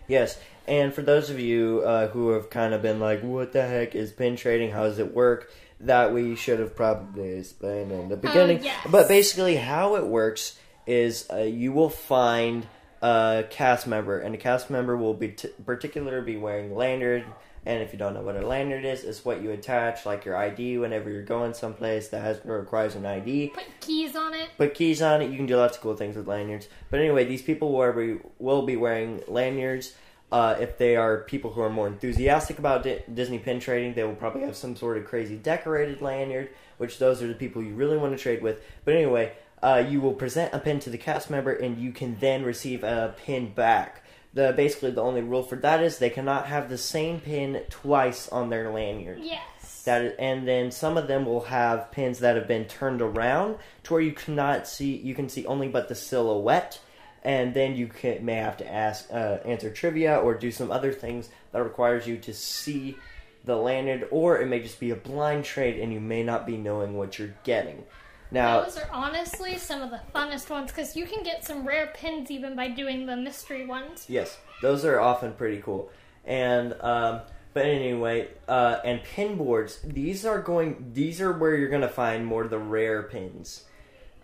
Yes, 0.07 0.39
and 0.67 0.93
for 0.93 1.01
those 1.01 1.29
of 1.29 1.39
you 1.39 1.83
uh, 1.85 2.07
who 2.07 2.29
have 2.29 2.49
kind 2.49 2.73
of 2.73 2.81
been 2.81 2.99
like, 2.99 3.21
"What 3.21 3.53
the 3.53 3.61
heck 3.61 3.95
is 3.95 4.11
pin 4.11 4.35
trading? 4.35 4.71
How 4.71 4.83
does 4.83 4.99
it 4.99 5.13
work?" 5.13 5.51
That 5.81 6.13
we 6.13 6.35
should 6.35 6.59
have 6.59 6.75
probably 6.75 7.33
explained 7.33 7.91
in 7.91 8.07
the 8.09 8.15
beginning. 8.15 8.63
yes. 8.63 8.87
But 8.89 9.07
basically, 9.07 9.57
how 9.57 9.95
it 9.95 10.05
works 10.05 10.57
is 10.87 11.27
uh, 11.31 11.39
you 11.39 11.73
will 11.73 11.89
find 11.89 12.65
a 13.05 13.43
cast 13.43 13.85
member, 13.85 14.17
and 14.17 14.33
a 14.33 14.37
cast 14.37 14.71
member 14.71 14.97
will 14.97 15.13
be 15.13 15.29
t- 15.29 15.49
particular 15.63 16.21
be 16.21 16.37
wearing 16.37 16.75
lanyard. 16.75 17.23
And 17.63 17.81
if 17.81 17.93
you 17.93 17.99
don't 17.99 18.13
know 18.15 18.21
what 18.21 18.35
a 18.35 18.45
lanyard 18.45 18.83
is, 18.83 19.03
it's 19.03 19.23
what 19.23 19.41
you 19.41 19.51
attach, 19.51 20.05
like 20.05 20.25
your 20.25 20.35
ID, 20.35 20.79
whenever 20.79 21.09
you're 21.09 21.23
going 21.23 21.53
someplace 21.53 22.09
that 22.09 22.21
has 22.21 22.39
requires 22.43 22.95
an 22.95 23.05
ID. 23.05 23.49
Put 23.49 23.63
keys 23.79 24.15
on 24.15 24.33
it. 24.33 24.49
Put 24.57 24.73
keys 24.73 25.01
on 25.01 25.21
it. 25.21 25.29
You 25.29 25.37
can 25.37 25.45
do 25.45 25.55
lots 25.55 25.77
of 25.77 25.83
cool 25.83 25.95
things 25.95 26.15
with 26.15 26.27
lanyards. 26.27 26.67
But 26.89 26.99
anyway, 26.99 27.25
these 27.25 27.41
people 27.41 27.71
will 27.71 27.93
be, 27.93 28.19
will 28.39 28.63
be 28.63 28.75
wearing 28.75 29.21
lanyards. 29.27 29.93
Uh, 30.31 30.55
if 30.59 30.77
they 30.79 30.95
are 30.95 31.19
people 31.23 31.51
who 31.51 31.61
are 31.61 31.69
more 31.69 31.87
enthusiastic 31.87 32.57
about 32.57 32.83
Di- 32.83 33.03
Disney 33.13 33.37
pin 33.37 33.59
trading, 33.59 33.93
they 33.93 34.03
will 34.03 34.15
probably 34.15 34.41
have 34.41 34.55
some 34.55 34.75
sort 34.75 34.97
of 34.97 35.05
crazy 35.05 35.37
decorated 35.37 36.01
lanyard, 36.01 36.49
which 36.77 36.97
those 36.97 37.21
are 37.21 37.27
the 37.27 37.35
people 37.35 37.61
you 37.61 37.75
really 37.75 37.97
want 37.97 38.15
to 38.15 38.21
trade 38.21 38.41
with. 38.41 38.61
But 38.83 38.95
anyway, 38.95 39.33
uh, 39.63 39.83
you 39.87 40.01
will 40.01 40.13
present 40.13 40.53
a 40.53 40.59
pin 40.59 40.79
to 40.81 40.89
the 40.89 40.97
cast 40.97 41.29
member, 41.29 41.51
and 41.51 41.77
you 41.77 41.91
can 41.91 42.17
then 42.19 42.43
receive 42.43 42.83
a 42.83 43.15
pin 43.17 43.53
back. 43.53 44.03
The 44.33 44.53
basically 44.55 44.91
the 44.91 45.01
only 45.01 45.21
rule 45.21 45.43
for 45.43 45.55
that 45.57 45.81
is 45.81 45.97
they 45.97 46.09
cannot 46.09 46.47
have 46.47 46.69
the 46.69 46.77
same 46.77 47.21
pin 47.21 47.61
twice 47.69 48.27
on 48.29 48.49
their 48.49 48.69
lanyard. 48.69 49.19
Yes. 49.21 49.83
That 49.85 50.01
is, 50.01 50.13
and 50.19 50.47
then 50.47 50.71
some 50.71 50.97
of 50.97 51.07
them 51.07 51.25
will 51.25 51.45
have 51.45 51.91
pins 51.91 52.19
that 52.19 52.35
have 52.35 52.47
been 52.47 52.65
turned 52.65 53.01
around 53.01 53.57
to 53.83 53.93
where 53.93 54.01
you 54.01 54.11
cannot 54.11 54.67
see. 54.67 54.97
You 54.97 55.15
can 55.15 55.29
see 55.29 55.45
only 55.45 55.69
but 55.69 55.87
the 55.87 55.95
silhouette, 55.95 56.79
and 57.23 57.53
then 57.53 57.75
you 57.75 57.87
can, 57.87 58.25
may 58.25 58.35
have 58.35 58.57
to 58.57 58.71
ask, 58.71 59.07
uh, 59.13 59.37
answer 59.45 59.71
trivia, 59.71 60.17
or 60.17 60.33
do 60.33 60.51
some 60.51 60.71
other 60.71 60.91
things 60.91 61.29
that 61.51 61.63
requires 61.63 62.05
you 62.05 62.17
to 62.17 62.33
see 62.33 62.97
the 63.45 63.55
lanyard, 63.55 64.07
or 64.11 64.41
it 64.41 64.47
may 64.47 64.59
just 64.59 64.79
be 64.79 64.89
a 64.91 64.95
blind 64.95 65.45
trade, 65.45 65.79
and 65.79 65.93
you 65.93 65.99
may 65.99 66.23
not 66.23 66.45
be 66.45 66.57
knowing 66.57 66.97
what 66.97 67.17
you're 67.17 67.35
getting. 67.43 67.83
Now, 68.31 68.61
Those 68.61 68.77
are 68.77 68.89
honestly 68.91 69.57
some 69.57 69.81
of 69.81 69.91
the 69.91 70.01
funnest 70.13 70.49
ones 70.49 70.71
because 70.71 70.95
you 70.95 71.05
can 71.05 71.23
get 71.23 71.45
some 71.45 71.65
rare 71.65 71.91
pins 71.93 72.31
even 72.31 72.55
by 72.55 72.69
doing 72.69 73.05
the 73.05 73.15
mystery 73.15 73.65
ones. 73.65 74.05
Yes, 74.09 74.37
those 74.61 74.83
are 74.83 74.99
often 74.99 75.33
pretty 75.33 75.61
cool. 75.61 75.89
And 76.25 76.73
um, 76.81 77.21
but 77.53 77.65
anyway, 77.65 78.27
uh, 78.49 78.79
and 78.83 79.01
pin 79.03 79.37
boards. 79.37 79.79
These 79.83 80.25
are 80.25 80.41
going. 80.41 80.91
These 80.93 81.21
are 81.21 81.31
where 81.31 81.55
you're 81.55 81.69
gonna 81.69 81.87
find 81.87 82.25
more 82.25 82.43
of 82.43 82.49
the 82.49 82.59
rare 82.59 83.03
pins, 83.03 83.63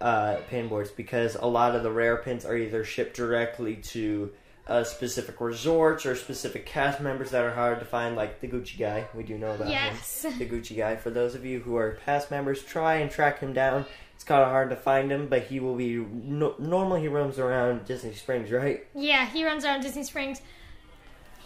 uh, 0.02 0.38
pin 0.50 0.68
boards, 0.68 0.92
because 0.92 1.36
a 1.36 1.46
lot 1.46 1.76
of 1.76 1.84
the 1.84 1.92
rare 1.92 2.18
pins 2.18 2.44
are 2.44 2.58
either 2.58 2.84
shipped 2.84 3.16
directly 3.16 3.78
to 3.78 4.34
uh, 4.72 4.84
specific 4.86 5.42
resorts 5.42 6.06
or 6.06 6.16
specific 6.16 6.66
cast 6.66 7.02
members 7.02 7.32
that 7.32 7.44
are 7.44 7.52
hard 7.52 7.80
to 7.80 7.86
find, 7.86 8.16
like 8.16 8.40
the 8.40 8.48
Gucci 8.48 8.78
guy. 8.80 9.06
We 9.14 9.24
do 9.24 9.38
know 9.38 9.52
about 9.54 9.68
Yes. 9.70 10.24
him. 10.24 10.38
The 10.40 10.46
Gucci 10.46 10.78
guy. 10.78 10.96
For 10.96 11.10
those 11.10 11.36
of 11.36 11.44
you 11.46 11.60
who 11.60 11.76
are 11.76 12.00
past 12.06 12.32
members, 12.32 12.64
try 12.64 12.96
and 12.96 13.12
track 13.12 13.40
him 13.40 13.52
down. 13.54 13.86
It's 14.16 14.24
kind 14.24 14.42
of 14.44 14.50
hard 14.50 14.70
to 14.70 14.76
find 14.76 15.12
him, 15.12 15.28
but 15.28 15.44
he 15.44 15.60
will 15.60 15.76
be. 15.76 15.96
No, 15.98 16.56
normally, 16.60 17.02
he 17.02 17.08
roams 17.10 17.38
around 17.38 17.86
Disney 17.86 18.14
Springs, 18.14 18.52
right? 18.52 18.86
Yeah, 18.96 19.26
he 19.26 19.44
runs 19.44 19.66
around 19.66 19.82
Disney 19.82 20.04
Springs. 20.04 20.42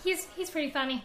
He's 0.04 0.26
he's 0.36 0.50
pretty 0.50 0.70
funny. 0.72 1.04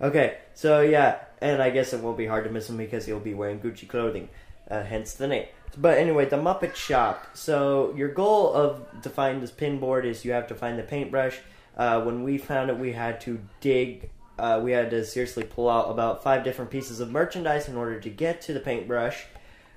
Okay, 0.00 0.38
so 0.54 0.80
yeah, 0.82 1.18
and 1.40 1.60
I 1.62 1.70
guess 1.70 1.92
it 1.92 2.00
won't 2.00 2.16
be 2.16 2.26
hard 2.26 2.44
to 2.44 2.50
miss 2.50 2.68
him 2.70 2.76
because 2.76 3.06
he'll 3.06 3.18
be 3.18 3.34
wearing 3.34 3.60
Gucci 3.60 3.88
clothing, 3.88 4.28
uh, 4.70 4.82
hence 4.82 5.14
the 5.14 5.26
name. 5.26 5.46
But 5.76 5.98
anyway, 5.98 6.26
the 6.26 6.36
Muppet 6.36 6.74
Shop. 6.74 7.26
So 7.34 7.94
your 7.96 8.08
goal 8.08 8.52
of 8.52 9.02
to 9.02 9.10
find 9.10 9.42
this 9.42 9.50
pin 9.50 9.78
board 9.78 10.04
is 10.04 10.24
you 10.24 10.32
have 10.32 10.48
to 10.48 10.54
find 10.54 10.78
the 10.78 10.82
paintbrush. 10.82 11.38
Uh, 11.76 12.02
when 12.02 12.22
we 12.22 12.38
found 12.38 12.70
it, 12.70 12.78
we 12.78 12.92
had 12.92 13.20
to 13.22 13.40
dig. 13.60 14.10
Uh, 14.38 14.60
we 14.62 14.72
had 14.72 14.90
to 14.90 15.04
seriously 15.04 15.44
pull 15.44 15.68
out 15.68 15.90
about 15.90 16.22
five 16.22 16.44
different 16.44 16.70
pieces 16.70 17.00
of 17.00 17.10
merchandise 17.10 17.68
in 17.68 17.76
order 17.76 18.00
to 18.00 18.10
get 18.10 18.40
to 18.42 18.52
the 18.52 18.60
paintbrush. 18.60 19.24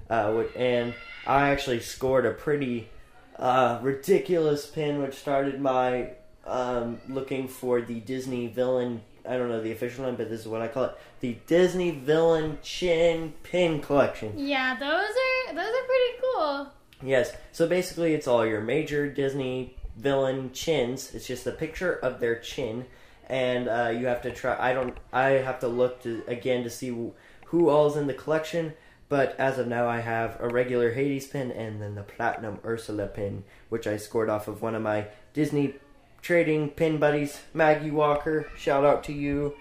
Uh, 0.10 0.44
and 0.56 0.94
I 1.26 1.50
actually 1.50 1.80
scored 1.80 2.26
a 2.26 2.32
pretty 2.32 2.90
uh, 3.38 3.80
ridiculous 3.82 4.66
pin, 4.66 5.02
which 5.02 5.16
started 5.16 5.60
my 5.60 6.12
um, 6.46 7.00
looking 7.08 7.48
for 7.48 7.82
the 7.82 8.00
Disney 8.00 8.48
villain. 8.48 9.02
I 9.28 9.38
don't 9.38 9.50
know 9.50 9.62
the 9.62 9.72
official 9.72 10.06
name, 10.06 10.16
but 10.16 10.30
this 10.30 10.42
is 10.42 10.48
what 10.48 10.62
I 10.62 10.68
call 10.68 10.86
it: 10.86 10.98
the 11.22 11.38
Disney 11.48 11.92
villain 11.92 12.60
chin 12.62 13.34
pin 13.44 13.82
collection. 13.82 14.34
Yeah, 14.38 14.76
those 14.78 14.90
are 14.90 15.33
those 15.48 15.58
are 15.58 15.86
pretty 15.86 16.22
cool. 16.22 16.68
Yes. 17.02 17.34
So 17.52 17.68
basically, 17.68 18.14
it's 18.14 18.28
all 18.28 18.46
your 18.46 18.62
major 18.62 19.10
Disney 19.10 19.76
villain 19.98 20.52
chins. 20.54 21.14
It's 21.14 21.28
just 21.28 21.46
a 21.48 21.52
picture 21.52 21.94
of 21.94 22.20
their 22.20 22.40
chin, 22.40 22.86
and 23.28 23.68
uh, 23.68 23.94
you 23.96 24.06
have 24.08 24.22
to 24.24 24.32
try. 24.32 24.58
I 24.60 24.74
don't. 24.74 24.98
I 25.12 25.30
have 25.30 25.60
to 25.60 25.68
look 25.68 26.02
to 26.04 26.24
again 26.28 26.64
to 26.64 26.70
see 26.70 26.90
who, 26.90 27.14
who 27.48 27.70
all's 27.70 27.98
in 27.98 28.08
the 28.08 28.14
collection. 28.14 28.74
But 29.10 29.36
as 29.38 29.60
of 29.60 29.68
now, 29.68 29.88
I 29.88 30.00
have 30.00 30.38
a 30.40 30.48
regular 30.48 30.92
Hades 30.92 31.28
pin 31.28 31.52
and 31.52 31.80
then 31.80 31.94
the 31.94 32.02
platinum 32.02 32.60
Ursula 32.66 33.06
pin, 33.06 33.44
which 33.70 33.86
I 33.86 33.98
scored 33.98 34.30
off 34.30 34.48
of 34.48 34.64
one 34.64 34.74
of 34.74 34.82
my 34.82 35.06
Disney 35.34 35.76
trading 36.24 36.70
pin 36.70 36.98
buddies, 36.98 37.40
Maggie 37.54 37.92
Walker. 37.92 38.50
Shout 38.58 38.84
out 38.84 39.04
to 39.04 39.14
you. 39.14 39.56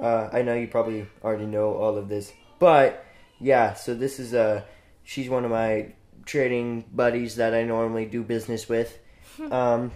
Uh, 0.00 0.28
I 0.32 0.42
know 0.42 0.54
you 0.54 0.66
probably 0.66 1.06
already 1.22 1.46
know 1.46 1.74
all 1.74 1.96
of 1.96 2.08
this, 2.08 2.32
but 2.58 3.04
yeah. 3.38 3.74
So 3.74 3.94
this 3.94 4.18
is 4.18 4.34
uh, 4.34 4.62
she's 5.04 5.28
one 5.28 5.44
of 5.44 5.50
my 5.50 5.92
trading 6.24 6.84
buddies 6.92 7.36
that 7.36 7.54
I 7.54 7.62
normally 7.62 8.06
do 8.06 8.22
business 8.22 8.68
with. 8.68 8.98
Um, 9.50 9.92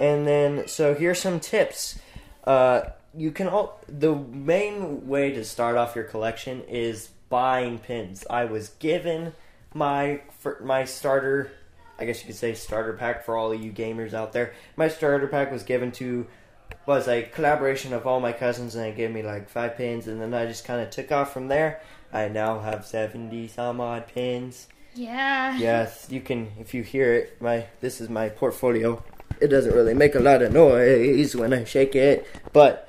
and 0.00 0.26
then 0.26 0.68
so 0.68 0.94
here's 0.94 1.20
some 1.20 1.40
tips. 1.40 1.98
Uh, 2.44 2.82
you 3.16 3.30
can 3.30 3.48
all 3.48 3.80
the 3.88 4.14
main 4.14 5.06
way 5.08 5.32
to 5.32 5.44
start 5.44 5.76
off 5.76 5.94
your 5.94 6.04
collection 6.04 6.62
is 6.62 7.08
buying 7.28 7.78
pins. 7.78 8.24
I 8.28 8.44
was 8.46 8.70
given 8.70 9.32
my 9.74 10.22
my 10.62 10.84
starter, 10.84 11.50
I 11.98 12.04
guess 12.04 12.20
you 12.20 12.26
could 12.26 12.36
say 12.36 12.54
starter 12.54 12.92
pack 12.92 13.24
for 13.24 13.36
all 13.36 13.52
of 13.52 13.62
you 13.62 13.72
gamers 13.72 14.14
out 14.14 14.32
there. 14.32 14.54
My 14.76 14.88
starter 14.88 15.26
pack 15.26 15.50
was 15.50 15.62
given 15.62 15.92
to 15.92 16.26
was 16.86 17.08
a 17.08 17.22
collaboration 17.22 17.92
of 17.92 18.06
all 18.06 18.20
my 18.20 18.32
cousins, 18.32 18.74
and 18.74 18.84
they 18.84 18.92
gave 18.92 19.10
me 19.10 19.22
like 19.22 19.48
five 19.48 19.76
pins, 19.76 20.06
and 20.06 20.20
then 20.20 20.32
I 20.32 20.46
just 20.46 20.64
kind 20.64 20.80
of 20.80 20.90
took 20.90 21.12
off 21.12 21.32
from 21.32 21.48
there. 21.48 21.82
I 22.12 22.28
now 22.28 22.60
have 22.60 22.86
seventy 22.86 23.48
some 23.48 23.80
odd 23.80 24.06
pins. 24.08 24.68
Yeah. 24.94 25.56
Yes, 25.58 26.06
you 26.10 26.20
can 26.20 26.52
if 26.58 26.74
you 26.74 26.82
hear 26.82 27.14
it. 27.14 27.40
My 27.40 27.66
this 27.80 28.00
is 28.00 28.08
my 28.08 28.28
portfolio. 28.28 29.02
It 29.40 29.48
doesn't 29.48 29.74
really 29.74 29.94
make 29.94 30.14
a 30.14 30.20
lot 30.20 30.42
of 30.42 30.52
noise 30.52 31.36
when 31.36 31.52
I 31.52 31.64
shake 31.64 31.94
it, 31.94 32.26
but 32.52 32.88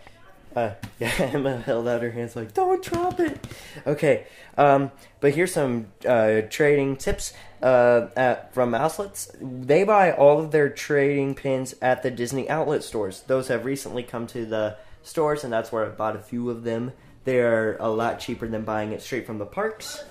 uh, 0.55 0.71
yeah, 0.99 1.11
Emma 1.19 1.57
held 1.57 1.87
out 1.87 2.01
her 2.01 2.11
hands 2.11 2.35
like, 2.35 2.53
"Don't 2.53 2.83
drop 2.83 3.19
it." 3.19 3.39
Okay, 3.85 4.25
um, 4.57 4.91
but 5.19 5.33
here's 5.35 5.53
some 5.53 5.87
uh, 6.07 6.41
trading 6.49 6.95
tips 6.95 7.33
uh, 7.61 8.07
at, 8.15 8.53
from 8.53 8.73
outlets. 8.73 9.31
They 9.39 9.83
buy 9.83 10.11
all 10.11 10.39
of 10.39 10.51
their 10.51 10.69
trading 10.69 11.35
pins 11.35 11.75
at 11.81 12.03
the 12.03 12.11
Disney 12.11 12.49
outlet 12.49 12.83
stores. 12.83 13.23
Those 13.27 13.47
have 13.49 13.65
recently 13.65 14.03
come 14.03 14.25
to 14.27 14.45
the 14.45 14.77
stores, 15.03 15.43
and 15.43 15.53
that's 15.53 15.71
where 15.71 15.85
I 15.85 15.89
bought 15.89 16.15
a 16.15 16.19
few 16.19 16.49
of 16.49 16.63
them. 16.63 16.93
They're 17.25 17.77
a 17.77 17.89
lot 17.89 18.19
cheaper 18.19 18.47
than 18.47 18.63
buying 18.63 18.91
it 18.91 19.01
straight 19.01 19.25
from 19.25 19.37
the 19.37 19.45
parks. 19.45 20.03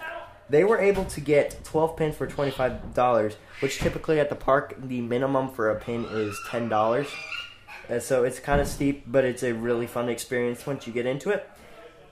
They 0.51 0.65
were 0.65 0.79
able 0.79 1.05
to 1.07 1.21
get 1.21 1.63
12 1.65 1.97
pins 1.97 2.17
for 2.17 2.27
$25, 2.27 3.35
which 3.61 3.79
typically 3.79 4.19
at 4.19 4.31
the 4.31 4.35
park, 4.35 4.75
the 4.83 5.01
minimum 5.01 5.51
for 5.51 5.71
a 5.71 5.79
pin 5.79 6.07
is 6.07 6.39
$10. 6.49 7.09
Uh, 7.91 7.99
so 8.01 8.25
it's 8.25 8.39
kind 8.41 8.61
of 8.61 8.67
steep, 8.67 9.05
but 9.07 9.25
it's 9.25 9.43
a 9.43 9.53
really 9.53 9.87
fun 9.87 10.09
experience 10.09 10.67
once 10.67 10.87
you 10.87 10.93
get 10.93 11.07
into 11.07 11.31
it. 11.31 11.49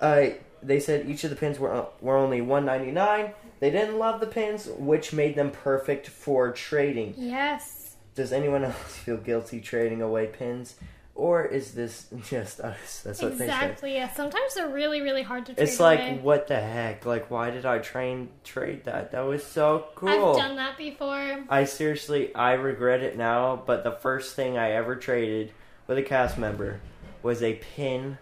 Uh, 0.01 0.27
they 0.63 0.81
said 0.81 1.09
each 1.09 1.25
of 1.25 1.31
the 1.31 1.37
pins 1.37 1.59
were, 1.59 1.73
uh, 1.73 1.87
were 2.01 2.17
only 2.17 2.41
$1.99. 2.41 3.33
They 3.61 3.71
didn't 3.71 3.99
love 3.99 4.21
the 4.21 4.27
pins, 4.27 4.69
which 4.77 5.13
made 5.13 5.35
them 5.35 5.51
perfect 5.51 6.09
for 6.09 6.53
trading. 6.53 7.15
Yes. 7.17 7.97
Does 8.15 8.33
anyone 8.33 8.65
else 8.65 8.97
feel 8.97 9.17
guilty 9.17 9.61
trading 9.61 10.03
away 10.03 10.27
pins? 10.27 10.77
Or 11.17 11.47
is 11.47 11.73
this 11.73 12.07
just 12.29 12.61
us? 12.61 13.01
That's 13.03 13.23
what. 13.23 13.33
Exactly. 13.33 13.95
Yeah. 13.95 14.13
Sometimes 14.13 14.55
they're 14.55 14.69
really, 14.69 15.01
really 15.01 15.23
hard 15.23 15.47
to 15.47 15.55
trade 15.55 15.65
It's 15.67 15.81
like, 15.81 15.99
away. 15.99 16.19
what 16.23 16.47
the 16.47 16.61
heck? 16.61 17.07
Like, 17.07 17.31
why 17.31 17.51
did 17.51 17.65
I 17.65 17.79
train 17.79 18.29
trade 18.45 18.85
that? 18.85 19.13
That 19.13 19.23
was 19.23 19.43
so 19.45 19.87
cool. 19.95 20.09
I've 20.11 20.37
done 20.37 20.57
that 20.57 20.77
before. 20.77 21.45
I 21.49 21.65
seriously, 21.65 22.35
I 22.35 22.53
regret 22.53 23.01
it 23.03 23.17
now. 23.17 23.63
But 23.67 23.83
the 23.83 23.93
first 23.93 24.37
thing 24.37 24.59
I 24.59 24.73
ever 24.73 24.95
traded 24.95 25.53
with 25.87 25.97
a 25.97 26.03
cast 26.03 26.37
member 26.37 26.81
was 27.23 27.43
a 27.43 27.55
pin 27.55 28.19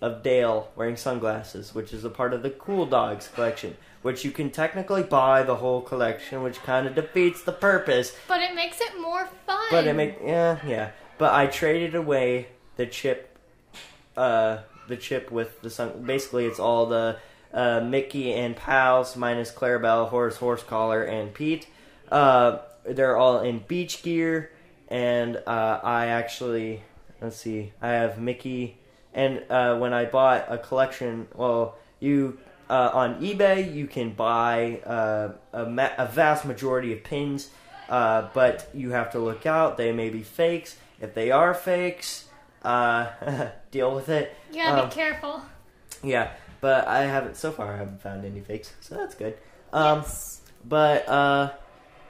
of 0.00 0.24
Dale 0.24 0.68
wearing 0.74 0.96
sunglasses, 0.96 1.74
which 1.76 1.92
is 1.92 2.04
a 2.04 2.10
part 2.10 2.34
of 2.34 2.42
the 2.42 2.50
Cool 2.50 2.86
Dogs 2.86 3.28
collection. 3.32 3.76
Which 4.02 4.24
you 4.24 4.32
can 4.32 4.50
technically 4.50 5.04
buy 5.04 5.44
the 5.44 5.54
whole 5.54 5.80
collection, 5.80 6.42
which 6.42 6.60
kind 6.64 6.88
of 6.88 6.96
defeats 6.96 7.44
the 7.44 7.52
purpose. 7.52 8.12
But 8.26 8.42
it 8.42 8.52
makes 8.56 8.80
it 8.80 9.00
more 9.00 9.28
fun. 9.46 9.62
But 9.70 9.86
it 9.86 9.94
make 9.94 10.18
yeah 10.24 10.58
yeah. 10.66 10.90
But 11.22 11.34
I 11.34 11.46
traded 11.46 11.94
away 11.94 12.48
the 12.74 12.84
chip, 12.84 13.38
uh, 14.16 14.58
the 14.88 14.96
chip 14.96 15.30
with 15.30 15.62
the 15.62 15.70
sun. 15.70 16.02
Basically, 16.04 16.46
it's 16.46 16.58
all 16.58 16.86
the 16.86 17.18
uh, 17.54 17.78
Mickey 17.78 18.32
and 18.32 18.56
pals 18.56 19.16
minus 19.16 19.52
Clarabelle, 19.52 20.08
Horace 20.08 20.38
Horsecollar, 20.38 21.08
and 21.08 21.32
Pete. 21.32 21.68
Uh, 22.10 22.58
they're 22.84 23.16
all 23.16 23.38
in 23.38 23.60
beach 23.68 24.02
gear, 24.02 24.50
and 24.88 25.36
uh, 25.46 25.78
I 25.84 26.06
actually 26.06 26.82
let's 27.20 27.36
see. 27.36 27.72
I 27.80 27.90
have 27.90 28.18
Mickey, 28.18 28.78
and 29.14 29.44
uh, 29.48 29.78
when 29.78 29.92
I 29.92 30.06
bought 30.06 30.46
a 30.48 30.58
collection, 30.58 31.28
well, 31.36 31.78
you. 32.00 32.40
Uh, 32.68 32.90
on 32.94 33.20
eBay, 33.20 33.72
you 33.72 33.86
can 33.86 34.12
buy 34.12 34.80
uh, 34.86 35.32
a, 35.52 35.66
ma- 35.66 35.90
a 35.98 36.06
vast 36.06 36.44
majority 36.46 36.92
of 36.92 37.04
pins 37.04 37.50
Uh, 37.88 38.28
but 38.34 38.68
you 38.74 38.90
have 38.90 39.12
to 39.12 39.18
look 39.18 39.44
out. 39.46 39.76
They 39.76 39.92
may 39.92 40.08
be 40.10 40.22
fakes. 40.22 40.76
If 41.00 41.14
they 41.14 41.30
are 41.30 41.52
fakes, 41.54 42.26
uh, 42.62 43.08
deal 43.70 43.94
with 43.94 44.08
it. 44.08 44.34
You 44.50 44.62
gotta 44.62 44.82
Um, 44.84 44.88
be 44.88 44.94
careful. 44.94 45.42
Yeah, 46.02 46.30
but 46.60 46.86
I 46.88 47.02
haven't 47.04 47.36
so 47.36 47.50
far. 47.52 47.74
I 47.74 47.76
haven't 47.78 48.00
found 48.02 48.24
any 48.24 48.40
fakes, 48.40 48.72
so 48.80 48.94
that's 48.96 49.14
good. 49.14 49.36
Um, 49.72 49.98
yes. 49.98 50.40
but 50.64 51.08
uh, 51.08 51.52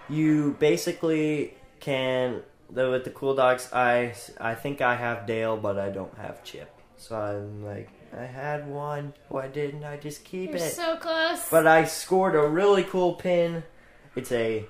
you 0.08 0.56
basically 0.58 1.54
can 1.80 2.42
though 2.70 2.90
with 2.92 3.04
the 3.04 3.10
cool 3.10 3.34
dogs. 3.34 3.68
I 3.72 4.14
I 4.40 4.54
think 4.54 4.80
I 4.80 4.94
have 4.96 5.26
Dale, 5.26 5.56
but 5.56 5.78
I 5.78 5.90
don't 5.90 6.16
have 6.18 6.42
Chip. 6.44 6.70
So 6.96 7.16
I'm 7.16 7.64
like, 7.64 7.90
I 8.16 8.24
had 8.24 8.68
one. 8.68 9.12
Why 9.28 9.48
didn't 9.48 9.84
I 9.84 9.96
just 9.96 10.24
keep 10.24 10.50
You're 10.50 10.58
it? 10.58 10.72
so 10.72 10.96
close. 10.96 11.48
But 11.50 11.66
I 11.66 11.84
scored 11.84 12.34
a 12.34 12.46
really 12.46 12.84
cool 12.84 13.14
pin. 13.14 13.64
It's 14.14 14.30
a 14.32 14.64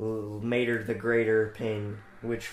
Mater 0.00 0.82
the 0.82 0.94
Greater 0.94 1.52
pin, 1.56 1.98
which 2.22 2.50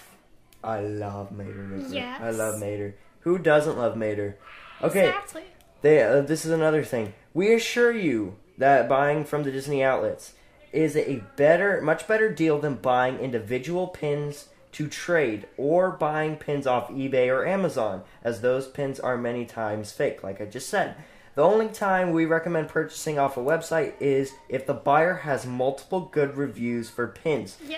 I 0.64 0.82
love 0.82 1.32
Mater. 1.32 1.80
Yes. 1.90 2.20
I 2.22 2.32
love 2.32 2.60
Mater. 2.60 2.96
Who 3.22 3.38
doesn't 3.38 3.78
love 3.78 3.96
Mater? 3.96 4.38
Okay, 4.82 5.08
Exactly. 5.08 5.44
they, 5.82 6.04
uh, 6.04 6.22
this 6.22 6.46
is 6.46 6.52
another 6.52 6.84
thing. 6.84 7.14
We 7.34 7.54
assure 7.54 7.92
you 7.92 8.36
that 8.58 8.90
buying 8.90 9.24
from 9.24 9.44
the 9.44 9.52
Disney 9.52 9.84
outlets 9.84 10.34
is 10.72 10.96
a 10.96 11.24
better, 11.36 11.82
much 11.82 12.08
better 12.08 12.30
deal 12.32 12.60
than 12.60 12.76
buying 12.76 13.18
individual 13.20 13.88
pins 13.88 14.50
to 14.74 14.88
trade 14.88 15.48
or 15.58 15.90
buying 15.92 16.36
pins 16.36 16.68
off 16.68 16.90
eBay 16.90 17.30
or 17.30 17.46
Amazon, 17.48 18.04
as 18.24 18.42
those 18.42 18.68
pins 18.68 19.00
are 19.00 19.18
many 19.18 19.46
times 19.46 19.92
fake, 19.92 20.22
like 20.24 20.42
I 20.42 20.46
just 20.46 20.70
said. 20.70 20.96
The 21.38 21.44
only 21.44 21.68
time 21.68 22.14
we 22.14 22.26
recommend 22.26 22.70
purchasing 22.70 23.20
off 23.20 23.38
a 23.38 23.42
website 23.42 23.94
is 24.00 24.34
if 24.50 24.66
the 24.66 24.74
buyer 24.74 25.14
has 25.14 25.46
multiple 25.46 26.10
good 26.12 26.36
reviews 26.36 26.90
for 26.90 27.10
pins. 27.10 27.58
Yeah. 27.64 27.78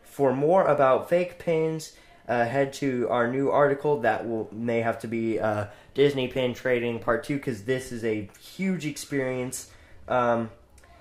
For 0.00 0.32
more 0.32 0.64
about 0.64 1.08
fake 1.08 1.40
pins, 1.40 1.96
uh, 2.28 2.44
head 2.44 2.72
to 2.74 3.08
our 3.10 3.26
new 3.26 3.50
article 3.50 4.02
that 4.02 4.28
will 4.28 4.48
may 4.52 4.80
have 4.82 5.00
to 5.00 5.08
be 5.08 5.40
uh, 5.40 5.66
Disney 5.92 6.28
Pin 6.28 6.54
Trading 6.54 7.00
Part 7.00 7.24
Two 7.24 7.34
because 7.34 7.64
this 7.64 7.90
is 7.90 8.04
a 8.04 8.30
huge 8.38 8.86
experience. 8.86 9.72
Um, 10.06 10.50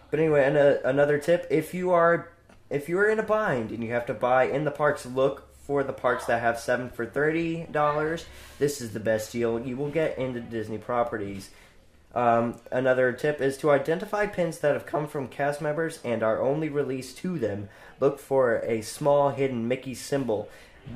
but 0.09 0.19
anyway, 0.19 0.45
and, 0.45 0.57
uh, 0.57 0.77
another 0.83 1.19
tip: 1.19 1.45
if 1.51 1.75
you 1.75 1.91
are 1.91 2.31
if 2.71 2.89
you 2.89 2.97
are 2.97 3.07
in 3.07 3.19
a 3.19 3.23
bind 3.23 3.69
and 3.69 3.83
you 3.83 3.91
have 3.91 4.07
to 4.07 4.15
buy 4.15 4.45
in 4.45 4.63
the 4.63 4.71
parks, 4.71 5.05
look 5.05 5.53
for 5.53 5.83
the 5.83 5.93
parks 5.93 6.25
that 6.25 6.41
have 6.41 6.59
seven 6.59 6.89
for 6.89 7.05
thirty 7.05 7.67
dollars. 7.69 8.25
This 8.57 8.81
is 8.81 8.93
the 8.93 8.99
best 8.99 9.31
deal 9.31 9.59
you 9.59 9.77
will 9.77 9.91
get 9.91 10.17
into 10.17 10.39
Disney 10.39 10.79
properties. 10.79 11.51
Um, 12.15 12.55
another 12.71 13.11
tip 13.13 13.39
is 13.39 13.57
to 13.57 13.69
identify 13.69 14.25
pins 14.25 14.59
that 14.59 14.73
have 14.73 14.85
come 14.85 15.07
from 15.07 15.27
cast 15.27 15.61
members 15.61 15.99
and 16.03 16.23
are 16.23 16.41
only 16.41 16.69
released 16.69 17.17
to 17.19 17.37
them. 17.37 17.69
Look 17.99 18.19
for 18.19 18.57
a 18.59 18.81
small 18.81 19.29
hidden 19.29 19.67
Mickey 19.67 19.93
symbol. 19.93 20.49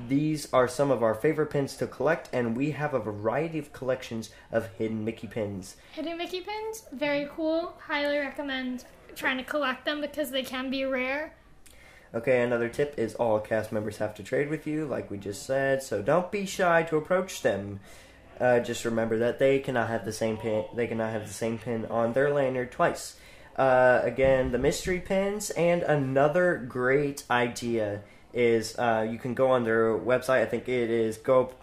These 0.08 0.52
are 0.52 0.68
some 0.68 0.90
of 0.90 1.04
our 1.04 1.14
favorite 1.14 1.52
pins 1.52 1.76
to 1.78 1.86
collect, 1.86 2.30
and 2.34 2.58
we 2.58 2.72
have 2.72 2.96
a 2.96 3.00
variety 3.00 3.60
of 3.60 3.74
collections 3.74 4.32
of 4.52 4.70
hidden 4.78 5.06
Mickey 5.06 5.28
pins. 5.28 5.76
Hidden 5.92 6.18
Mickey 6.18 6.42
pins, 6.42 6.86
very 6.92 7.30
cool. 7.36 7.76
Highly 7.86 8.18
recommend 8.18 8.86
trying 9.16 9.38
to 9.38 9.44
collect 9.44 9.86
them 9.86 10.02
because 10.02 10.32
they 10.32 10.42
can 10.42 10.72
be 10.72 10.84
rare. 10.84 11.34
Okay, 12.16 12.42
another 12.42 12.70
tip 12.70 12.94
is 12.98 13.16
all 13.16 13.40
cast 13.40 13.72
members 13.72 13.98
have 13.98 14.14
to 14.16 14.24
trade 14.24 14.50
with 14.50 14.68
you, 14.68 14.86
like 14.86 15.10
we 15.10 15.18
just 15.18 15.46
said, 15.46 15.82
so 15.82 16.02
don't 16.02 16.32
be 16.32 16.46
shy 16.46 16.84
to 16.84 16.98
approach 16.98 17.42
them. 17.42 17.80
Uh, 18.40 18.60
just 18.60 18.86
remember 18.86 19.20
that 19.20 19.40
they 19.40 19.60
cannot 19.60 19.90
have 19.90 20.06
the 20.06 20.14
same 20.14 20.38
pin. 20.38 20.66
They 20.76 20.88
cannot 20.88 21.12
have 21.12 21.28
the 21.28 21.34
same 21.34 21.58
pin 21.58 21.86
on 21.86 22.14
their 22.14 22.34
lanyard 22.34 22.72
twice. 22.72 23.16
Uh, 23.56 24.02
again, 24.04 24.52
the 24.52 24.58
mystery 24.58 25.00
pins, 25.00 25.52
and 25.52 25.84
another 25.84 26.58
great 26.58 27.24
idea 27.30 28.02
is 28.34 28.78
uh, 28.80 29.08
you 29.10 29.20
can 29.20 29.34
go 29.36 29.52
on 29.52 29.64
their 29.64 29.98
website. 29.98 30.42
I 30.42 30.46
think 30.46 30.68
it 30.68 30.90
is 30.90 31.18
Go 31.18 31.54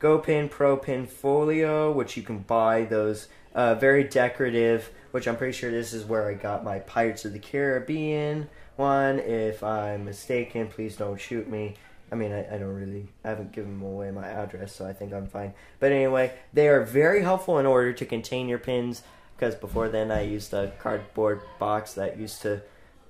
GoPin 0.00 0.50
Pro 0.50 0.76
Pin 0.76 1.06
Folio, 1.06 1.92
which 1.92 2.16
you 2.16 2.22
can 2.22 2.40
buy 2.40 2.84
those 2.84 3.28
uh, 3.54 3.74
very 3.76 4.04
decorative. 4.04 4.90
Which 5.12 5.26
I'm 5.26 5.36
pretty 5.36 5.56
sure 5.56 5.70
this 5.70 5.94
is 5.94 6.04
where 6.04 6.28
I 6.28 6.34
got 6.34 6.64
my 6.64 6.80
Pirates 6.80 7.24
of 7.24 7.32
the 7.32 7.38
Caribbean 7.38 8.48
one. 8.74 9.18
If 9.18 9.62
I'm 9.62 10.04
mistaken, 10.04 10.68
please 10.68 10.96
don't 10.96 11.20
shoot 11.20 11.48
me. 11.48 11.76
I 12.10 12.14
mean, 12.14 12.32
I, 12.32 12.54
I 12.54 12.58
don't 12.58 12.74
really, 12.74 13.08
I 13.24 13.30
haven't 13.30 13.52
given 13.52 13.80
away 13.82 14.10
my 14.10 14.26
address, 14.28 14.74
so 14.74 14.86
I 14.86 14.92
think 14.92 15.12
I'm 15.12 15.26
fine. 15.26 15.54
But 15.80 15.92
anyway, 15.92 16.32
they 16.52 16.68
are 16.68 16.84
very 16.84 17.22
helpful 17.22 17.58
in 17.58 17.66
order 17.66 17.92
to 17.92 18.06
contain 18.06 18.48
your 18.48 18.58
pins. 18.58 19.02
Because 19.36 19.54
before 19.54 19.88
then, 19.88 20.10
I 20.10 20.22
used 20.22 20.54
a 20.54 20.72
cardboard 20.78 21.42
box 21.58 21.92
that 21.94 22.18
used 22.18 22.40
to 22.42 22.62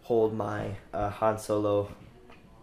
hold 0.02 0.34
my 0.34 0.70
uh, 0.92 1.10
Han 1.10 1.38
Solo 1.38 1.88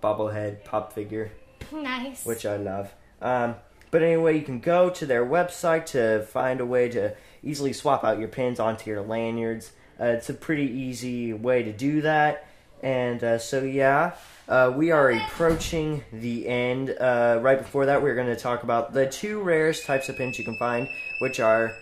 bobblehead 0.02 0.64
pop 0.66 0.92
figure 0.92 1.32
Nice. 1.72 2.26
which 2.26 2.46
I 2.46 2.58
love. 2.58 2.94
Um, 3.22 3.56
but 3.90 4.02
anyway, 4.04 4.36
you 4.38 4.44
can 4.44 4.60
go 4.60 4.90
to 4.90 5.06
their 5.06 5.26
website 5.26 5.86
to 5.88 6.24
find 6.26 6.60
a 6.60 6.66
way 6.66 6.90
to 6.90 7.16
easily 7.42 7.72
swap 7.74 8.04
out 8.04 8.20
your 8.20 8.28
pins 8.28 8.60
onto 8.60 8.90
your 8.90 9.02
lanyards. 9.02 9.72
Uh, 10.00 10.06
it's 10.06 10.30
a 10.30 10.34
pretty 10.34 10.66
easy 10.66 11.32
way 11.32 11.64
to 11.64 11.72
do 11.72 12.02
that. 12.02 12.48
And 12.82 13.24
uh, 13.24 13.38
so, 13.38 13.64
yeah, 13.64 14.16
uh, 14.48 14.74
we 14.76 14.92
are 14.92 15.12
approaching 15.12 16.04
the 16.12 16.48
end. 16.48 16.90
Uh, 16.92 17.40
right 17.42 17.58
before 17.58 17.86
that, 17.86 18.02
we're 18.02 18.16
going 18.16 18.28
to 18.28 18.36
talk 18.36 18.64
about 18.64 18.94
the 18.94 19.08
two 19.08 19.42
rarest 19.42 19.86
types 19.86 20.10
of 20.10 20.18
pins 20.18 20.38
you 20.38 20.46
can 20.46 20.58
find, 20.58 20.88
which 21.20 21.40
are. 21.40 21.76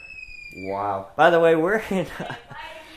Wow. 0.55 1.09
By 1.15 1.29
the 1.29 1.39
way, 1.39 1.55
we're 1.55 1.81
in. 1.89 2.07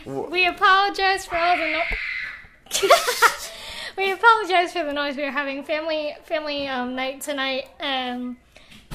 We 0.07 0.47
apologize 0.47 1.25
for 1.25 1.37
all 1.39 1.57
the 1.57 1.73
no- 1.73 2.89
We 3.97 4.13
apologize 4.13 4.73
for 4.73 4.85
the 4.85 4.93
noise. 4.93 5.17
We 5.17 5.23
are 5.23 5.31
having 5.31 5.65
family 5.65 6.15
family 6.25 6.69
um, 6.69 6.95
night 6.95 7.23
tonight, 7.23 7.69
um, 7.81 8.37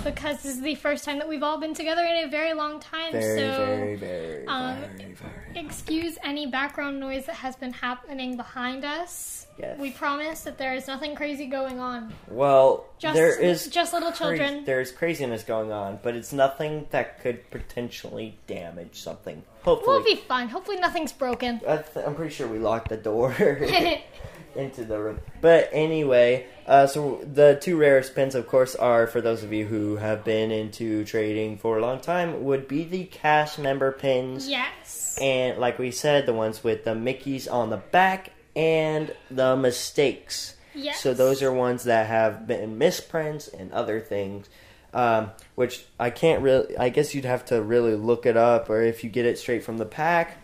because 0.04 0.38
this 0.44 0.56
is 0.56 0.62
the 0.62 0.76
first 0.76 1.04
time 1.04 1.18
that 1.20 1.28
we've 1.28 1.44
all 1.44 1.60
been 1.60 1.74
together 1.74 2.04
in 2.04 2.26
a 2.26 2.30
very 2.30 2.54
long 2.54 2.80
time. 2.80 3.12
very, 3.12 3.40
so 3.40 3.66
very, 3.66 3.96
very, 3.96 4.46
um, 4.48 4.78
very, 4.98 5.14
very. 5.14 5.66
excuse 5.66 6.18
any 6.24 6.48
background 6.48 7.00
noise 7.00 7.26
that 7.26 7.36
has 7.36 7.56
been 7.56 7.74
happening 7.74 8.38
behind 8.38 8.86
us. 8.86 9.48
Yes. 9.58 9.78
We 9.78 9.92
promise 9.92 10.42
that 10.42 10.58
there 10.58 10.74
is 10.74 10.88
nothing 10.88 11.16
crazy 11.16 11.46
going 11.48 11.80
on. 11.82 12.14
Well, 12.30 12.86
Just 12.98 13.14
there 13.16 13.38
is 13.38 13.68
just 13.68 13.92
little 13.92 14.12
cra- 14.12 14.38
children. 14.38 14.64
there's 14.64 14.90
craziness 14.92 15.44
going 15.44 15.70
on, 15.74 16.00
but 16.02 16.16
it's 16.16 16.32
nothing 16.32 16.88
that 16.92 17.20
could 17.22 17.50
potentially 17.52 18.38
damage 18.48 19.02
something. 19.02 19.44
Hopefully, 19.64 19.98
we'll 19.98 20.06
be 20.06 20.16
fine. 20.16 20.48
Hopefully 20.48 20.78
nothing's 20.78 21.12
broken. 21.12 21.60
I'm 21.68 22.16
pretty 22.16 22.34
sure 22.34 22.48
we 22.48 22.58
locked 22.60 22.88
the 22.88 22.96
door 22.96 23.36
into 24.56 24.86
the 24.86 24.98
room. 24.98 25.20
But 25.42 25.70
anyway, 25.74 26.48
uh, 26.70 26.86
so 26.86 27.20
the 27.24 27.58
two 27.60 27.76
rarest 27.78 28.14
pins, 28.14 28.36
of 28.36 28.48
course, 28.48 28.76
are 28.76 29.08
for 29.08 29.22
those 29.22 29.44
of 29.44 29.52
you 29.52 29.66
who 29.66 29.96
have 29.96 30.24
been 30.24 30.52
into 30.52 31.04
trading 31.04 31.58
for 31.58 31.80
a 31.80 31.82
long 31.82 32.00
time, 32.00 32.44
would 32.44 32.68
be 32.68 32.84
the 32.84 33.06
cast 33.06 33.58
member 33.58 33.92
pins. 33.92 34.48
yes. 34.48 35.18
And 35.20 35.58
like 35.58 35.80
we 35.80 35.90
said, 35.90 36.28
the 36.28 36.34
ones 36.34 36.64
with 36.64 36.86
the 36.86 36.94
Mickeys 36.94 37.52
on 37.52 37.72
the 37.72 37.78
back 37.78 38.34
and 38.56 39.12
the 39.32 39.56
mistakes. 39.56 40.56
Yes. 40.76 41.02
So 41.02 41.16
those 41.16 41.42
are 41.42 41.52
ones 41.52 41.86
that 41.86 42.06
have 42.06 42.46
been 42.46 42.78
misprints 42.78 43.48
and 43.48 43.72
other 43.74 44.00
things, 44.00 44.48
um, 44.94 45.32
which 45.56 45.84
I 46.00 46.12
can't 46.12 46.44
really. 46.44 46.78
I 46.78 46.90
guess 46.90 47.16
you'd 47.16 47.26
have 47.26 47.46
to 47.46 47.64
really 47.64 47.96
look 47.96 48.28
it 48.28 48.38
up, 48.38 48.70
or 48.70 48.84
if 48.84 49.04
you 49.04 49.10
get 49.10 49.26
it 49.26 49.40
straight 49.40 49.64
from 49.64 49.80
the 49.80 49.86
pack 49.88 50.38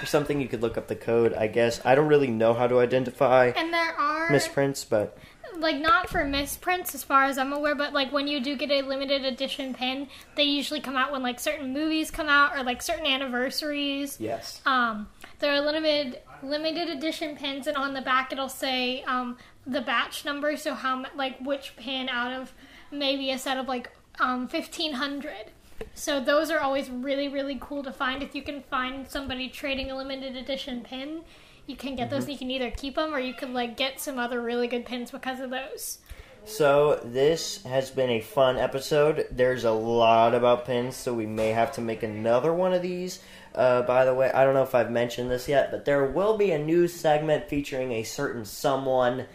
or 0.00 0.06
something, 0.06 0.40
you 0.40 0.48
could 0.48 0.62
look 0.62 0.78
up 0.78 0.88
the 0.88 0.96
code. 0.96 1.34
I 1.34 1.46
guess 1.46 1.80
I 1.84 1.94
don't 1.94 2.08
really 2.08 2.28
know 2.28 2.54
how 2.54 2.66
to 2.66 2.80
identify 2.80 3.52
And 3.56 3.72
there 3.72 3.94
are 3.98 4.30
misprints, 4.30 4.84
but 4.84 5.16
like 5.58 5.76
not 5.76 6.08
for 6.08 6.24
misprints 6.24 6.94
as 6.94 7.04
far 7.04 7.24
as 7.24 7.38
I'm 7.38 7.52
aware, 7.52 7.74
but 7.74 7.92
like 7.92 8.10
when 8.12 8.26
you 8.26 8.40
do 8.40 8.56
get 8.56 8.70
a 8.70 8.82
limited 8.82 9.24
edition 9.24 9.74
pin, 9.74 10.08
they 10.34 10.44
usually 10.44 10.80
come 10.80 10.96
out 10.96 11.12
when 11.12 11.22
like 11.22 11.38
certain 11.38 11.72
movies 11.72 12.10
come 12.10 12.28
out 12.28 12.56
or 12.56 12.62
like 12.62 12.82
certain 12.82 13.06
anniversaries. 13.06 14.16
yes, 14.18 14.60
Um, 14.66 15.08
there 15.38 15.52
are 15.52 15.60
limited 15.60 16.20
limited 16.42 16.88
edition 16.88 17.36
pins, 17.36 17.66
and 17.66 17.76
on 17.76 17.94
the 17.94 18.00
back 18.00 18.32
it'll 18.32 18.48
say 18.48 19.02
um, 19.04 19.36
the 19.66 19.80
batch 19.80 20.24
number, 20.24 20.56
so 20.56 20.74
how 20.74 21.04
like 21.14 21.38
which 21.40 21.76
pin 21.76 22.08
out 22.08 22.32
of 22.32 22.52
maybe 22.90 23.30
a 23.30 23.38
set 23.38 23.56
of 23.56 23.68
like 23.68 23.90
um, 24.20 24.48
fifteen 24.48 24.94
hundred. 24.94 25.52
So 25.94 26.20
those 26.20 26.50
are 26.50 26.60
always 26.60 26.90
really 26.90 27.28
really 27.28 27.58
cool 27.60 27.82
to 27.82 27.92
find. 27.92 28.22
If 28.22 28.34
you 28.34 28.42
can 28.42 28.62
find 28.62 29.08
somebody 29.08 29.48
trading 29.48 29.90
a 29.90 29.96
limited 29.96 30.36
edition 30.36 30.82
pin, 30.82 31.22
you 31.66 31.76
can 31.76 31.96
get 31.96 32.10
those. 32.10 32.24
and 32.24 32.32
You 32.32 32.38
can 32.38 32.50
either 32.50 32.70
keep 32.70 32.96
them 32.96 33.14
or 33.14 33.18
you 33.18 33.34
can 33.34 33.54
like 33.54 33.76
get 33.76 34.00
some 34.00 34.18
other 34.18 34.40
really 34.40 34.68
good 34.68 34.84
pins 34.84 35.10
because 35.10 35.40
of 35.40 35.50
those. 35.50 35.98
So 36.44 37.00
this 37.04 37.62
has 37.62 37.90
been 37.90 38.10
a 38.10 38.20
fun 38.20 38.56
episode. 38.56 39.28
There's 39.30 39.62
a 39.62 39.70
lot 39.70 40.34
about 40.34 40.66
pins, 40.66 40.96
so 40.96 41.14
we 41.14 41.26
may 41.26 41.50
have 41.50 41.70
to 41.72 41.80
make 41.80 42.02
another 42.02 42.52
one 42.52 42.72
of 42.72 42.82
these. 42.82 43.20
Uh, 43.54 43.82
by 43.82 44.04
the 44.04 44.12
way, 44.12 44.30
I 44.32 44.44
don't 44.44 44.54
know 44.54 44.62
if 44.62 44.74
I've 44.74 44.90
mentioned 44.90 45.30
this 45.30 45.46
yet, 45.46 45.70
but 45.70 45.84
there 45.84 46.04
will 46.04 46.36
be 46.36 46.50
a 46.50 46.58
new 46.58 46.88
segment 46.88 47.48
featuring 47.48 47.92
a 47.92 48.02
certain 48.02 48.44
someone 48.44 49.26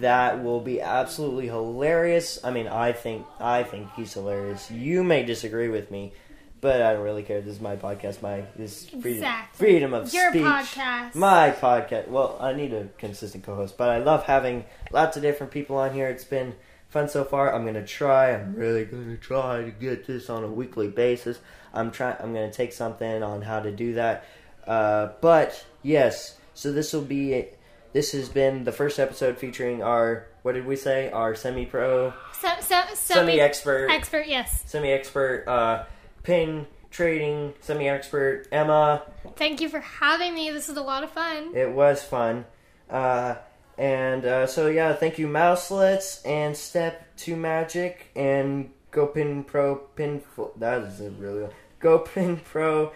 that 0.00 0.42
will 0.42 0.60
be 0.60 0.80
absolutely 0.80 1.46
hilarious. 1.48 2.38
I 2.44 2.50
mean, 2.50 2.66
I 2.68 2.92
think 2.92 3.26
I 3.40 3.62
think 3.62 3.92
he's 3.94 4.14
hilarious. 4.14 4.70
You 4.70 5.02
may 5.04 5.24
disagree 5.24 5.68
with 5.68 5.90
me. 5.90 6.12
but 6.60 6.80
I 6.80 6.92
don't 6.92 7.02
really 7.02 7.24
care. 7.24 7.40
This 7.40 7.56
is 7.56 7.60
my 7.60 7.74
podcast. 7.74 8.22
My 8.22 8.44
this 8.54 8.86
freedom, 8.88 9.12
Exactly. 9.14 9.66
freedom 9.66 9.94
of 9.94 10.14
Your 10.14 10.30
speech. 10.30 10.42
podcast. 10.42 11.14
My 11.16 11.50
podcast. 11.50 12.06
Well, 12.08 12.36
I 12.40 12.52
need 12.52 12.72
a 12.72 12.86
consistent 12.98 13.42
co-host, 13.42 13.76
but 13.76 13.88
I 13.88 13.98
love 13.98 14.22
having 14.26 14.64
lots 14.92 15.16
of 15.16 15.22
different 15.24 15.52
people 15.52 15.76
on 15.76 15.92
here. 15.92 16.08
It's 16.08 16.22
been 16.24 16.54
fun 16.88 17.08
so 17.08 17.24
far. 17.24 17.52
I'm 17.52 17.64
gonna 17.66 17.84
try. 17.84 18.30
I'm 18.32 18.54
really 18.54 18.84
gonna 18.84 19.16
try 19.16 19.62
to 19.64 19.70
get 19.72 20.06
this 20.06 20.30
on 20.30 20.44
a 20.44 20.48
weekly 20.48 20.86
basis. 20.88 21.40
I'm 21.74 21.90
trying. 21.90 22.16
I'm 22.20 22.32
gonna 22.32 22.52
take 22.52 22.72
something 22.72 23.22
on 23.24 23.42
how 23.42 23.58
to 23.58 23.72
do 23.72 23.94
that. 23.94 24.24
Uh, 24.64 25.08
but 25.20 25.66
yes, 25.82 26.38
so 26.54 26.70
this 26.72 26.92
will 26.92 27.02
be. 27.02 27.46
This 27.92 28.12
has 28.12 28.28
been 28.28 28.64
the 28.64 28.72
first 28.72 28.98
episode 28.98 29.38
featuring 29.38 29.82
our. 29.82 30.26
What 30.42 30.52
did 30.52 30.66
we 30.66 30.76
say? 30.76 31.10
Our 31.10 31.34
semi-pro, 31.34 32.12
So, 32.40 32.48
so, 32.60 32.82
semi-expert, 32.94 33.90
expert, 33.90 34.26
yes. 34.26 34.64
semi-expert 34.66 35.44
uh, 35.46 35.84
pin 36.22 36.66
trading, 36.90 37.54
semi-expert 37.60 38.48
Emma. 38.50 39.02
Thank 39.36 39.60
you 39.60 39.68
for 39.68 39.80
having 39.80 40.34
me. 40.34 40.50
This 40.50 40.68
is 40.68 40.76
a 40.76 40.82
lot 40.82 41.04
of 41.04 41.10
fun. 41.10 41.54
It 41.54 41.70
was 41.70 42.02
fun. 42.02 42.44
Uh, 42.90 43.36
and 43.78 44.24
uh, 44.24 44.46
so, 44.46 44.66
yeah, 44.68 44.94
thank 44.94 45.18
you, 45.18 45.28
Mouselets, 45.28 46.26
and 46.26 46.56
Step 46.56 47.16
to 47.18 47.36
Magic, 47.36 48.10
and 48.16 48.70
Go 48.90 49.06
Pin 49.06 49.44
Pro 49.44 49.76
Pin. 49.76 50.22
That 50.56 50.82
is 50.82 51.00
a 51.00 51.10
really. 51.10 51.48
Go 51.78 51.98
Pin 52.00 52.38
Pro 52.38 52.92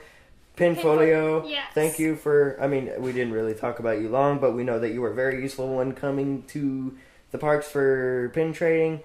Pinfolio. 0.56 1.42
Pinfo- 1.42 1.50
yes. 1.50 1.66
Thank 1.74 1.98
you 1.98 2.16
for. 2.16 2.56
I 2.60 2.66
mean, 2.66 2.90
we 2.98 3.12
didn't 3.12 3.32
really 3.32 3.54
talk 3.54 3.78
about 3.78 4.00
you 4.00 4.08
long, 4.08 4.38
but 4.38 4.52
we 4.52 4.64
know 4.64 4.78
that 4.78 4.92
you 4.92 5.00
were 5.00 5.12
very 5.12 5.42
useful 5.42 5.76
when 5.76 5.92
coming 5.92 6.42
to 6.48 6.96
the 7.30 7.38
parks 7.38 7.68
for 7.68 8.30
pin 8.34 8.52
trading. 8.52 9.00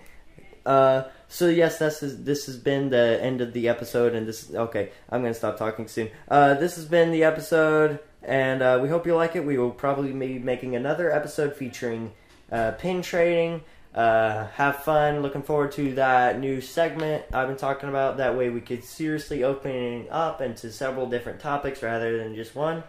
Uh, 0.66 1.04
so 1.28 1.48
yes, 1.48 1.80
this 1.80 2.04
is 2.04 2.24
this 2.24 2.46
has 2.46 2.58
been 2.58 2.90
the 2.90 3.20
end 3.22 3.42
of 3.42 3.54
the 3.54 3.68
episode, 3.68 4.14
and 4.14 4.28
this 4.28 4.54
okay. 4.54 4.92
I'm 5.10 5.22
gonna 5.22 5.34
stop 5.34 5.58
talking 5.58 5.88
soon. 5.88 6.10
Uh, 6.28 6.54
this 6.54 6.76
has 6.76 6.86
been 6.86 7.12
the 7.12 7.24
episode, 7.24 8.00
and 8.24 8.62
uh, 8.62 8.80
we 8.82 8.90
hope 8.90 9.06
you 9.06 9.16
like 9.16 9.36
it. 9.36 9.46
We 9.46 9.58
will 9.58 9.72
probably 9.72 10.14
be 10.14 10.40
making 10.40 10.76
another 10.76 11.12
episode 11.12 11.56
featuring 11.56 12.14
uh, 12.52 12.72
pin 12.74 13.02
trading. 13.02 13.62
Uh, 13.94 14.48
have 14.48 14.84
fun. 14.84 15.22
Looking 15.22 15.44
forward 15.44 15.74
to 15.74 15.96
that 15.96 16.40
new 16.40 16.62
segment 16.62 17.26
I've 17.34 17.48
been 17.48 17.58
talking 17.58 17.90
about. 17.90 18.18
That 18.18 18.38
way, 18.38 18.50
we 18.50 18.62
could 18.62 18.84
seriously 18.84 19.44
open 19.44 20.08
up 20.10 20.42
into 20.42 20.72
several 20.72 21.08
different 21.10 21.42
topics 21.42 21.84
rather 21.84 22.18
than 22.18 22.36
just 22.36 22.56
one. 22.56 22.84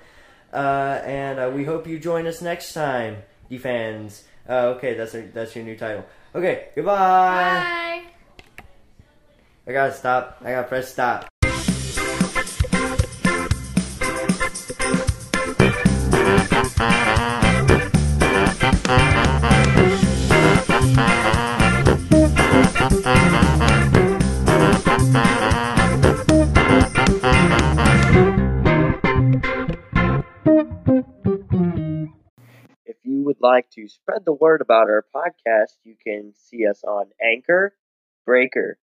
Uh, 0.53 1.01
and 1.05 1.41
uh, 1.41 1.51
we 1.53 1.65
hope 1.65 1.87
you 1.87 1.99
join 1.99 2.27
us 2.27 2.41
next 2.41 2.73
time, 2.73 3.17
defans. 3.51 4.23
Uh, 4.49 4.75
okay, 4.77 4.95
that's 4.95 5.15
our, 5.15 5.23
that's 5.23 5.57
your 5.57 5.65
new 5.65 5.77
title. 5.77 6.05
Okay, 6.35 6.69
goodbye. 6.75 6.95
Bye. 6.97 8.03
I 9.67 9.73
gotta 9.73 9.95
stop. 9.95 10.39
I 10.43 10.51
gotta 10.53 10.69
press 10.69 10.93
stop. 10.93 11.32
Like 33.43 33.69
to 33.71 33.89
spread 33.89 34.25
the 34.25 34.33
word 34.33 34.61
about 34.61 34.89
our 34.89 35.05
podcast, 35.15 35.77
you 35.85 35.97
can 36.03 36.33
see 36.35 36.67
us 36.67 36.83
on 36.85 37.07
Anchor, 37.23 37.75
Breaker, 38.25 38.79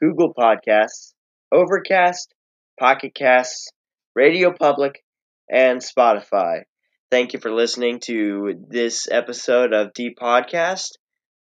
Google 0.00 0.32
Podcasts, 0.34 1.12
Overcast, 1.52 2.34
Pocket 2.78 3.14
Casts, 3.14 3.72
Radio 4.14 4.52
Public, 4.52 5.04
and 5.50 5.80
Spotify. 5.80 6.62
Thank 7.10 7.32
you 7.32 7.40
for 7.40 7.52
listening 7.52 8.00
to 8.06 8.54
this 8.68 9.08
episode 9.10 9.72
of 9.72 9.92
D 9.94 10.14
Podcast. 10.20 10.90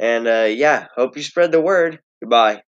And 0.01 0.27
uh, 0.27 0.49
yeah, 0.49 0.87
hope 0.97 1.17
you 1.17 1.23
spread 1.23 1.53
the 1.53 1.61
word. 1.61 2.01
Goodbye. 2.21 2.63